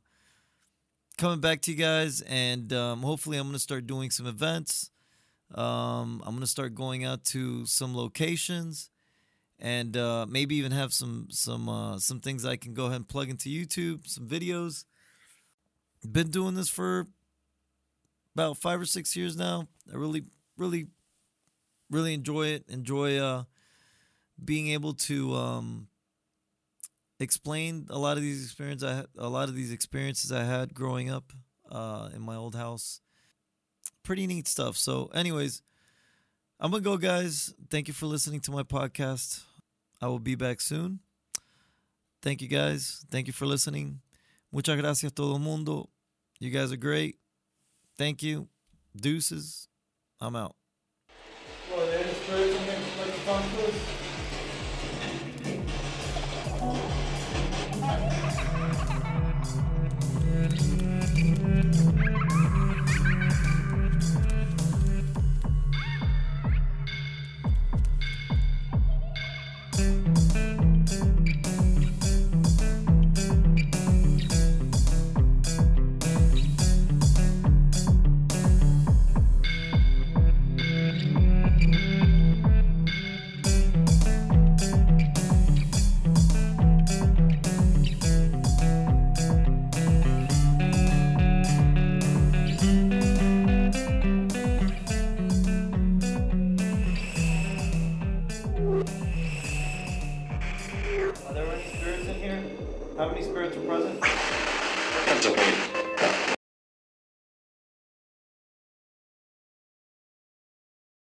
coming 1.17 1.39
back 1.39 1.61
to 1.63 1.71
you 1.71 1.77
guys, 1.77 2.21
and 2.21 2.71
um, 2.73 3.01
hopefully, 3.01 3.37
I'm 3.37 3.47
gonna 3.47 3.59
start 3.59 3.87
doing 3.87 4.11
some 4.11 4.27
events. 4.27 4.91
Um, 5.53 6.21
I'm 6.25 6.33
gonna 6.35 6.47
start 6.47 6.75
going 6.75 7.05
out 7.05 7.23
to 7.25 7.65
some 7.65 7.95
locations, 7.95 8.89
and 9.59 9.95
uh, 9.95 10.25
maybe 10.27 10.55
even 10.55 10.71
have 10.71 10.93
some 10.93 11.27
some 11.29 11.69
uh, 11.69 11.97
some 11.99 12.19
things 12.19 12.45
I 12.45 12.57
can 12.57 12.73
go 12.73 12.85
ahead 12.85 12.97
and 12.97 13.07
plug 13.07 13.29
into 13.29 13.49
YouTube, 13.49 14.07
some 14.07 14.27
videos 14.27 14.85
been 16.11 16.29
doing 16.29 16.55
this 16.55 16.69
for 16.69 17.07
about 18.33 18.57
five 18.57 18.79
or 18.79 18.85
six 18.85 19.15
years 19.15 19.37
now. 19.37 19.67
I 19.91 19.97
really, 19.97 20.23
really, 20.57 20.87
really 21.89 22.13
enjoy 22.13 22.47
it. 22.47 22.65
Enjoy 22.69 23.17
uh, 23.17 23.43
being 24.43 24.69
able 24.69 24.93
to 24.93 25.33
um, 25.35 25.87
explain 27.19 27.87
a 27.89 27.97
lot 27.97 28.17
of 28.17 28.23
these 28.23 28.43
experiences. 28.43 28.89
I 28.89 28.95
had, 28.95 29.05
a 29.17 29.29
lot 29.29 29.49
of 29.49 29.55
these 29.55 29.71
experiences 29.71 30.31
I 30.31 30.43
had 30.43 30.73
growing 30.73 31.09
up 31.09 31.31
uh, 31.71 32.09
in 32.13 32.21
my 32.21 32.35
old 32.35 32.55
house. 32.55 33.01
Pretty 34.03 34.27
neat 34.27 34.47
stuff. 34.47 34.77
So, 34.77 35.09
anyways, 35.13 35.61
I'm 36.59 36.71
gonna 36.71 36.81
go, 36.83 36.97
guys. 36.97 37.53
Thank 37.69 37.87
you 37.87 37.93
for 37.93 38.05
listening 38.05 38.39
to 38.41 38.51
my 38.51 38.63
podcast. 38.63 39.43
I 40.01 40.07
will 40.07 40.19
be 40.19 40.35
back 40.35 40.61
soon. 40.61 40.99
Thank 42.21 42.41
you, 42.41 42.47
guys. 42.47 43.05
Thank 43.09 43.27
you 43.27 43.33
for 43.33 43.45
listening. 43.45 44.01
Muchas 44.51 44.79
gracias, 44.79 45.11
todo 45.11 45.37
mundo. 45.37 45.89
You 46.39 46.49
guys 46.49 46.71
are 46.71 46.77
great. 46.77 47.17
Thank 47.97 48.23
you. 48.23 48.47
Deuces. 48.95 49.67
I'm 50.19 50.35
out. 50.35 50.55
Well, 51.69 51.87